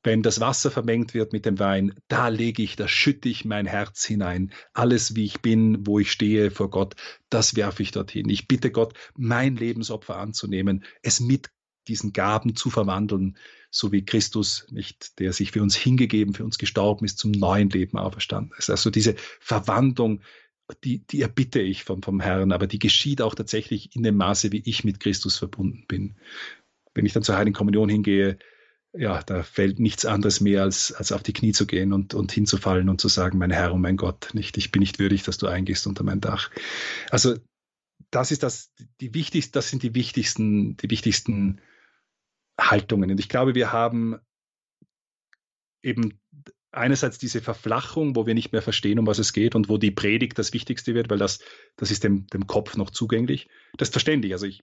[0.04, 3.64] Wenn das Wasser vermengt wird mit dem Wein, da lege ich, da schütte ich mein
[3.64, 4.52] Herz hinein.
[4.74, 6.94] Alles, wie ich bin, wo ich stehe vor Gott,
[7.30, 8.28] das werfe ich dorthin.
[8.28, 11.50] Ich bitte Gott, mein Lebensopfer anzunehmen, es mit
[11.88, 13.38] diesen Gaben zu verwandeln,
[13.70, 17.70] so wie Christus nicht, der sich für uns hingegeben, für uns gestorben ist, zum neuen
[17.70, 18.68] Leben auferstanden ist.
[18.68, 20.20] Also diese Verwandlung,
[20.84, 24.52] die, die erbitte ich vom, vom Herrn, aber die geschieht auch tatsächlich in dem Maße,
[24.52, 26.16] wie ich mit Christus verbunden bin.
[26.94, 28.38] Wenn ich dann zur Heiligen Kommunion hingehe,
[28.96, 32.30] ja, da fällt nichts anderes mehr, als, als auf die Knie zu gehen und, und
[32.30, 35.38] hinzufallen und zu sagen, mein Herr und mein Gott, nicht, ich bin nicht würdig, dass
[35.38, 36.50] du eingehst unter mein Dach.
[37.10, 37.36] Also
[38.10, 41.60] das ist das, die wichtigsten, das sind die wichtigsten, die wichtigsten
[42.58, 43.10] Haltungen.
[43.10, 44.16] Und ich glaube, wir haben
[45.82, 46.20] eben
[46.70, 49.90] einerseits diese Verflachung, wo wir nicht mehr verstehen, um was es geht und wo die
[49.90, 51.40] Predigt das Wichtigste wird, weil das,
[51.76, 53.48] das ist dem, dem Kopf noch zugänglich.
[53.76, 54.32] Das ist verständlich.
[54.32, 54.62] Also ich,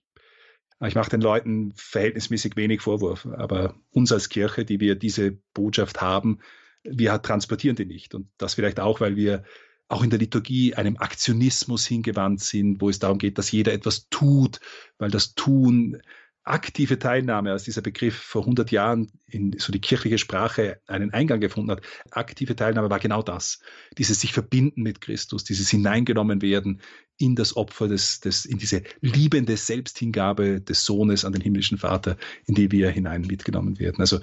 [0.88, 6.00] ich mache den Leuten verhältnismäßig wenig Vorwurf, aber uns als Kirche, die wir diese Botschaft
[6.00, 6.40] haben,
[6.82, 8.14] wir transportieren die nicht.
[8.14, 9.44] Und das vielleicht auch, weil wir
[9.88, 14.08] auch in der Liturgie einem Aktionismus hingewandt sind, wo es darum geht, dass jeder etwas
[14.08, 14.60] tut,
[14.98, 16.02] weil das Tun
[16.44, 21.40] aktive Teilnahme, als dieser Begriff vor 100 Jahren in so die kirchliche Sprache einen Eingang
[21.40, 23.60] gefunden hat, aktive Teilnahme war genau das.
[23.96, 26.80] Dieses sich verbinden mit Christus, dieses hineingenommen werden
[27.16, 32.16] in das Opfer des, des, in diese liebende Selbsthingabe des Sohnes an den himmlischen Vater,
[32.46, 34.00] in die wir hinein mitgenommen werden.
[34.00, 34.18] Also,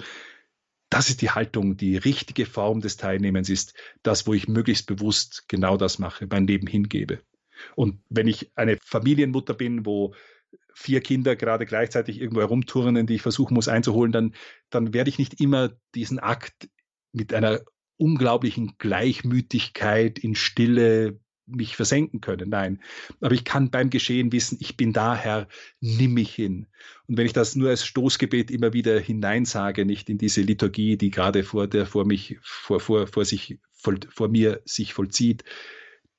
[0.90, 5.44] das ist die Haltung, die richtige Form des Teilnehmens ist das, wo ich möglichst bewusst
[5.48, 7.20] genau das mache, mein Leben hingebe.
[7.76, 10.14] Und wenn ich eine Familienmutter bin, wo
[10.74, 14.34] vier Kinder gerade gleichzeitig irgendwo herumturnen, die ich versuchen muss einzuholen, dann,
[14.70, 16.68] dann werde ich nicht immer diesen Akt
[17.12, 17.60] mit einer
[17.96, 22.48] unglaublichen Gleichmütigkeit in Stille mich versenken können.
[22.48, 22.80] Nein,
[23.20, 25.48] aber ich kann beim Geschehen wissen, ich bin da, Herr,
[25.80, 26.66] nimm mich hin.
[27.06, 31.10] Und wenn ich das nur als Stoßgebet immer wieder hineinsage, nicht in diese Liturgie, die
[31.10, 35.44] gerade vor der, vor mich, vor, vor, vor sich, vor, vor mir sich vollzieht,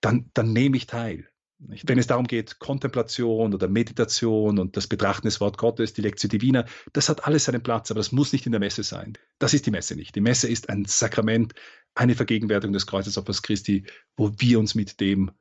[0.02, 1.31] dann, dann nehme ich teil.
[1.68, 6.28] Wenn es darum geht, Kontemplation oder Meditation und das Betrachten des Wort Gottes, die Lectio
[6.28, 9.14] Divina, das hat alles seinen Platz, aber das muss nicht in der Messe sein.
[9.38, 10.16] Das ist die Messe nicht.
[10.16, 11.54] Die Messe ist ein Sakrament,
[11.94, 13.86] eine Vergegenwärtigung des Kreuzesopfers Christi,
[14.18, 15.32] wo wir uns mit dem,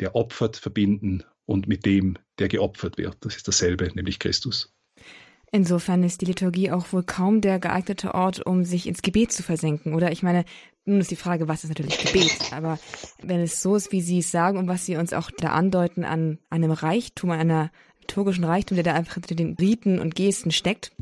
[0.00, 3.16] der opfert, verbinden und mit dem, der geopfert wird.
[3.22, 4.74] Das ist dasselbe, nämlich Christus.
[5.52, 9.42] Insofern ist die Liturgie auch wohl kaum der geeignete Ort, um sich ins Gebet zu
[9.42, 10.12] versenken, oder?
[10.12, 10.44] Ich meine,
[10.84, 12.52] nun ist die Frage, was ist natürlich Gebet?
[12.52, 12.78] Aber
[13.22, 16.04] wenn es so ist, wie Sie es sagen und was Sie uns auch da andeuten
[16.04, 17.70] an einem Reichtum, an einer
[18.00, 20.92] liturgischen Reichtum, der da einfach hinter den Riten und Gesten steckt,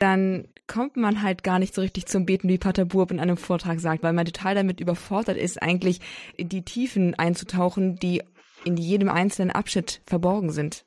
[0.00, 3.36] dann kommt man halt gar nicht so richtig zum Beten, wie Pater Burb in einem
[3.36, 6.00] Vortrag sagt, weil man total damit überfordert ist, eigentlich
[6.36, 8.22] in die Tiefen einzutauchen, die
[8.64, 10.84] in jedem einzelnen Abschnitt verborgen sind.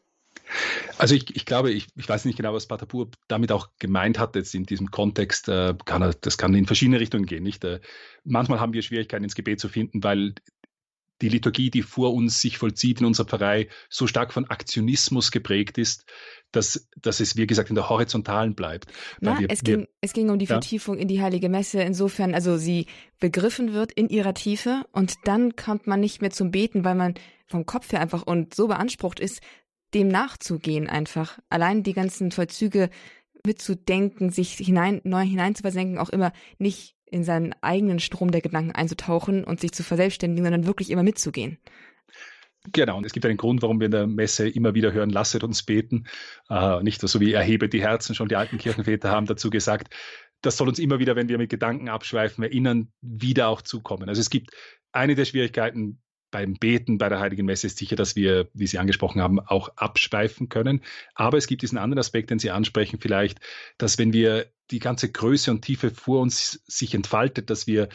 [0.97, 4.36] Also ich, ich glaube, ich, ich weiß nicht genau, was Patapur damit auch gemeint hat
[4.36, 5.47] jetzt in diesem Kontext.
[5.47, 7.43] Äh, kann er, das kann in verschiedene Richtungen gehen.
[7.43, 7.64] Nicht?
[7.64, 7.80] Äh,
[8.24, 10.34] manchmal haben wir Schwierigkeiten ins Gebet zu finden, weil
[11.22, 15.78] die Liturgie, die vor uns sich vollzieht in unserer Pfarrei, so stark von Aktionismus geprägt
[15.78, 16.06] ist,
[16.52, 18.91] dass, dass es, wie gesagt, in der Horizontalen bleibt.
[19.20, 20.56] Na, wir, es, ging, wir, es ging um die ja?
[20.56, 22.88] Vertiefung in die Heilige Messe, insofern, also sie
[23.20, 27.16] begriffen wird in ihrer Tiefe und dann kommt man nicht mehr zum Beten, weil man
[27.45, 29.41] vom Kopf her einfach und so beansprucht ist,
[29.94, 31.40] dem nachzugehen einfach.
[31.50, 32.90] Allein die ganzen Vollzüge
[33.46, 39.44] mitzudenken, sich hinein, neu hineinzuversenken, auch immer nicht in seinen eigenen Strom der Gedanken einzutauchen
[39.44, 41.58] und sich zu verselbstständigen, sondern wirklich immer mitzugehen.
[42.72, 45.44] Genau, und es gibt einen Grund, warum wir in der Messe immer wieder hören, lasset
[45.44, 46.06] uns beten.
[46.50, 49.96] Äh, nicht so wie erhebe die Herzen, schon die alten Kirchenväter haben dazu gesagt.
[50.42, 54.10] Das soll uns immer wieder, wenn wir mit Gedanken abschweifen, erinnern, wieder auch zukommen.
[54.10, 54.52] Also es gibt
[54.92, 56.02] eine der Schwierigkeiten,
[56.32, 59.70] beim Beten bei der Heiligen Messe ist sicher, dass wir, wie Sie angesprochen haben, auch
[59.76, 60.82] abschweifen können.
[61.16, 63.40] Aber es gibt diesen anderen Aspekt, den Sie ansprechen, vielleicht,
[63.78, 67.90] dass wenn wir die ganze Größe und Tiefe vor uns sich entfaltet, dass wir,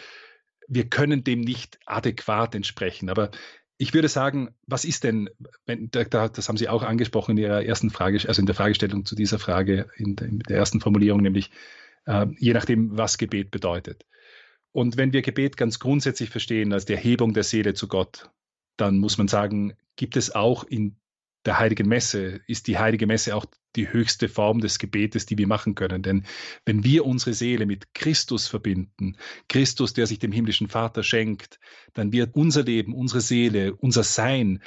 [0.66, 3.08] wir können dem nicht adäquat entsprechen.
[3.08, 3.30] Aber
[3.76, 5.30] ich würde sagen, was ist denn,
[5.66, 9.14] wenn, das haben Sie auch angesprochen in Ihrer ersten Frage, also in der Fragestellung zu
[9.14, 11.50] dieser Frage, in der ersten Formulierung, nämlich
[12.06, 14.04] äh, je nachdem, was Gebet bedeutet.
[14.74, 18.28] Und wenn wir Gebet ganz grundsätzlich verstehen als die Erhebung der Seele zu Gott,
[18.76, 20.96] dann muss man sagen, gibt es auch in
[21.46, 23.46] der heiligen Messe, ist die heilige Messe auch
[23.76, 26.02] die höchste Form des Gebetes, die wir machen können.
[26.02, 26.26] Denn
[26.66, 29.16] wenn wir unsere Seele mit Christus verbinden,
[29.48, 31.60] Christus, der sich dem himmlischen Vater schenkt,
[31.92, 34.60] dann wird unser Leben, unsere Seele, unser Sein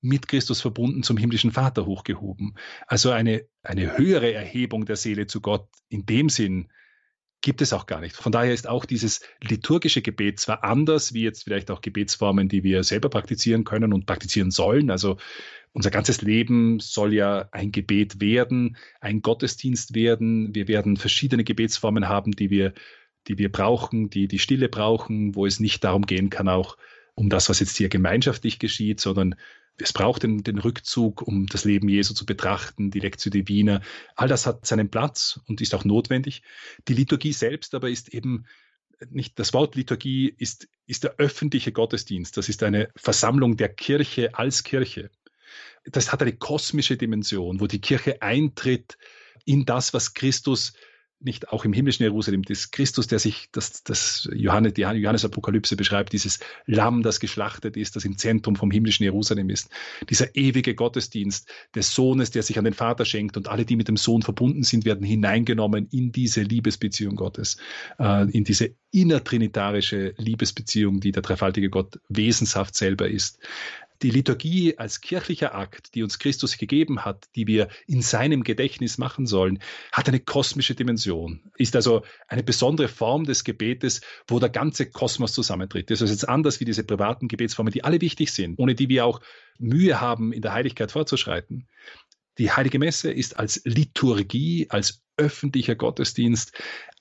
[0.00, 2.56] mit Christus verbunden zum himmlischen Vater hochgehoben.
[2.88, 6.68] Also eine, eine höhere Erhebung der Seele zu Gott in dem Sinn,
[7.42, 8.16] gibt es auch gar nicht.
[8.16, 12.62] Von daher ist auch dieses liturgische Gebet zwar anders wie jetzt vielleicht auch Gebetsformen, die
[12.62, 14.90] wir selber praktizieren können und praktizieren sollen.
[14.90, 15.18] Also
[15.72, 20.54] unser ganzes Leben soll ja ein Gebet werden, ein Gottesdienst werden.
[20.54, 22.72] Wir werden verschiedene Gebetsformen haben, die wir,
[23.26, 26.76] die wir brauchen, die die Stille brauchen, wo es nicht darum gehen kann, auch
[27.14, 29.34] um das, was jetzt hier gemeinschaftlich geschieht, sondern
[29.78, 33.80] es braucht den, den, Rückzug, um das Leben Jesu zu betrachten, die Lectio Divina.
[34.14, 36.42] All das hat seinen Platz und ist auch notwendig.
[36.88, 38.46] Die Liturgie selbst aber ist eben
[39.10, 42.36] nicht, das Wort Liturgie ist, ist der öffentliche Gottesdienst.
[42.36, 45.10] Das ist eine Versammlung der Kirche als Kirche.
[45.84, 48.98] Das hat eine kosmische Dimension, wo die Kirche eintritt
[49.44, 50.74] in das, was Christus
[51.24, 56.12] nicht auch im himmlischen Jerusalem, das Christus, der sich, das, das Johannes, die Johannes-Apokalypse beschreibt,
[56.12, 59.70] dieses Lamm, das geschlachtet ist, das im Zentrum vom himmlischen Jerusalem ist.
[60.08, 63.88] Dieser ewige Gottesdienst des Sohnes, der sich an den Vater schenkt und alle, die mit
[63.88, 67.56] dem Sohn verbunden sind, werden hineingenommen in diese Liebesbeziehung Gottes,
[67.98, 73.38] äh, in diese innertrinitarische Liebesbeziehung, die der dreifaltige Gott wesenshaft selber ist
[74.02, 78.98] die Liturgie als kirchlicher Akt, die uns Christus gegeben hat, die wir in seinem Gedächtnis
[78.98, 79.60] machen sollen,
[79.92, 85.32] hat eine kosmische Dimension, ist also eine besondere Form des Gebetes, wo der ganze Kosmos
[85.32, 85.90] zusammentritt.
[85.90, 89.06] Das ist jetzt anders wie diese privaten Gebetsformen, die alle wichtig sind, ohne die wir
[89.06, 89.20] auch
[89.58, 91.68] Mühe haben, in der Heiligkeit fortzuschreiten.
[92.38, 96.52] Die Heilige Messe ist als Liturgie, als öffentlicher Gottesdienst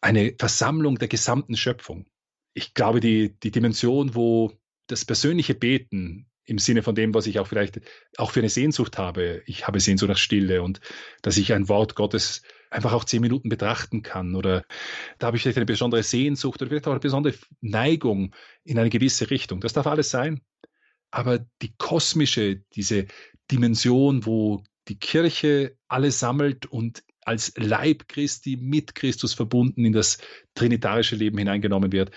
[0.01, 2.05] eine Versammlung der gesamten Schöpfung.
[2.53, 4.51] Ich glaube, die, die Dimension, wo
[4.87, 7.79] das persönliche Beten im Sinne von dem, was ich auch vielleicht
[8.17, 9.41] auch für eine Sehnsucht habe.
[9.45, 10.81] Ich habe Sehnsucht nach Stille und
[11.21, 14.35] dass ich ein Wort Gottes einfach auch zehn Minuten betrachten kann.
[14.35, 14.65] Oder
[15.17, 18.35] da habe ich vielleicht eine besondere Sehnsucht oder vielleicht auch eine besondere Neigung
[18.65, 19.61] in eine gewisse Richtung.
[19.61, 20.41] Das darf alles sein.
[21.09, 23.07] Aber die kosmische, diese
[23.49, 30.17] Dimension, wo die Kirche alles sammelt und als Leib Christi mit Christus verbunden in das
[30.53, 32.11] trinitarische Leben hineingenommen wird.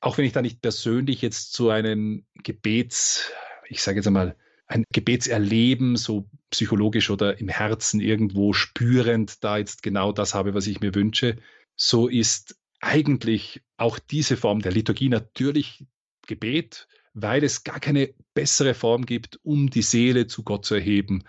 [0.00, 3.30] Auch wenn ich da nicht persönlich jetzt zu einem Gebets
[3.68, 4.36] ich sage jetzt einmal,
[4.66, 10.66] ein Gebetserleben, so psychologisch oder im Herzen irgendwo spürend, da jetzt genau das habe, was
[10.66, 11.36] ich mir wünsche,
[11.76, 15.86] so ist eigentlich auch diese Form der Liturgie natürlich
[16.26, 21.24] Gebet, weil es gar keine bessere Form gibt, um die Seele zu Gott zu erheben.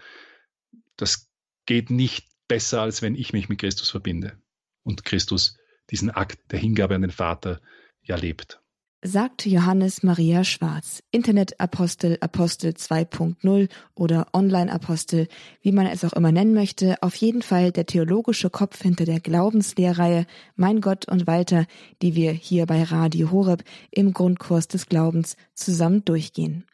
[0.96, 1.30] Das
[1.66, 4.38] geht nicht besser, als wenn ich mich mit Christus verbinde
[4.84, 5.58] und Christus
[5.92, 7.62] diesen Akt der Hingabe an den Vater
[8.02, 8.16] ja
[9.06, 15.28] sagt Johannes Maria Schwarz, Internetapostel, Apostel 2.0 oder Online-Apostel,
[15.62, 19.20] wie man es auch immer nennen möchte, auf jeden Fall der theologische Kopf hinter der
[19.20, 20.26] Glaubenslehrreihe
[20.56, 21.66] Mein Gott und Walter,
[22.02, 26.66] die wir hier bei Radio Horeb im Grundkurs des Glaubens zusammen durchgehen.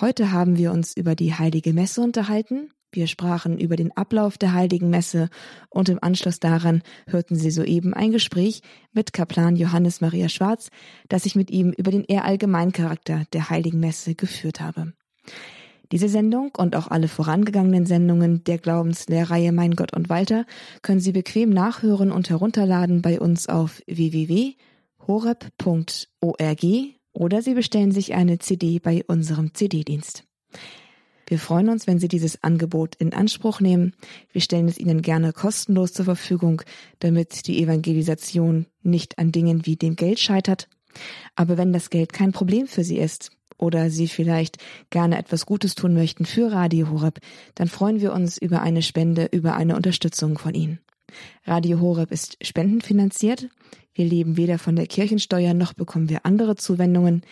[0.00, 4.54] Heute haben wir uns über die Heilige Messe unterhalten, wir sprachen über den Ablauf der
[4.54, 5.28] Heiligen Messe
[5.68, 8.62] und im Anschluss daran hörten Sie soeben ein Gespräch
[8.92, 10.70] mit Kaplan Johannes Maria Schwarz,
[11.08, 14.94] das ich mit ihm über den eher allgemeinen Charakter der Heiligen Messe geführt habe.
[15.92, 20.44] Diese Sendung und auch alle vorangegangenen Sendungen der Glaubenslehrreihe Mein Gott und Walter
[20.82, 24.56] können Sie bequem nachhören und herunterladen bei uns auf www.horeb.org
[27.12, 30.24] oder Sie bestellen sich eine CD bei unserem CD-Dienst.
[31.28, 33.92] Wir freuen uns, wenn Sie dieses Angebot in Anspruch nehmen.
[34.32, 36.62] Wir stellen es Ihnen gerne kostenlos zur Verfügung,
[37.00, 40.68] damit die Evangelisation nicht an Dingen wie dem Geld scheitert.
[41.36, 44.56] Aber wenn das Geld kein Problem für Sie ist oder Sie vielleicht
[44.88, 47.18] gerne etwas Gutes tun möchten für Radio Horeb,
[47.54, 50.78] dann freuen wir uns über eine Spende, über eine Unterstützung von Ihnen.
[51.44, 53.48] Radio Horeb ist spendenfinanziert.
[53.98, 57.22] Wir leben weder von der Kirchensteuer noch bekommen wir andere Zuwendungen.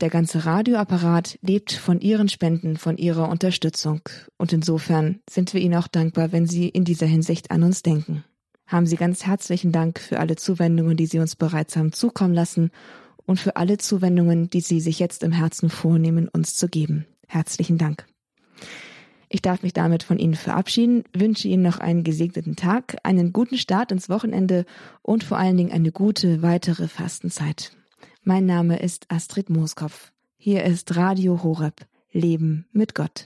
[0.00, 4.02] Der ganze Radioapparat lebt von Ihren Spenden, von Ihrer Unterstützung.
[4.38, 8.22] Und insofern sind wir Ihnen auch dankbar, wenn Sie in dieser Hinsicht an uns denken.
[8.68, 12.70] Haben Sie ganz herzlichen Dank für alle Zuwendungen, die Sie uns bereits haben zukommen lassen
[13.26, 17.04] und für alle Zuwendungen, die Sie sich jetzt im Herzen vornehmen, uns zu geben.
[17.26, 18.06] Herzlichen Dank.
[19.34, 23.56] Ich darf mich damit von Ihnen verabschieden, wünsche Ihnen noch einen gesegneten Tag, einen guten
[23.56, 24.66] Start ins Wochenende
[25.00, 27.74] und vor allen Dingen eine gute weitere Fastenzeit.
[28.24, 30.12] Mein Name ist Astrid Mooskopf.
[30.36, 31.86] Hier ist Radio Horeb.
[32.12, 33.24] Leben mit Gott.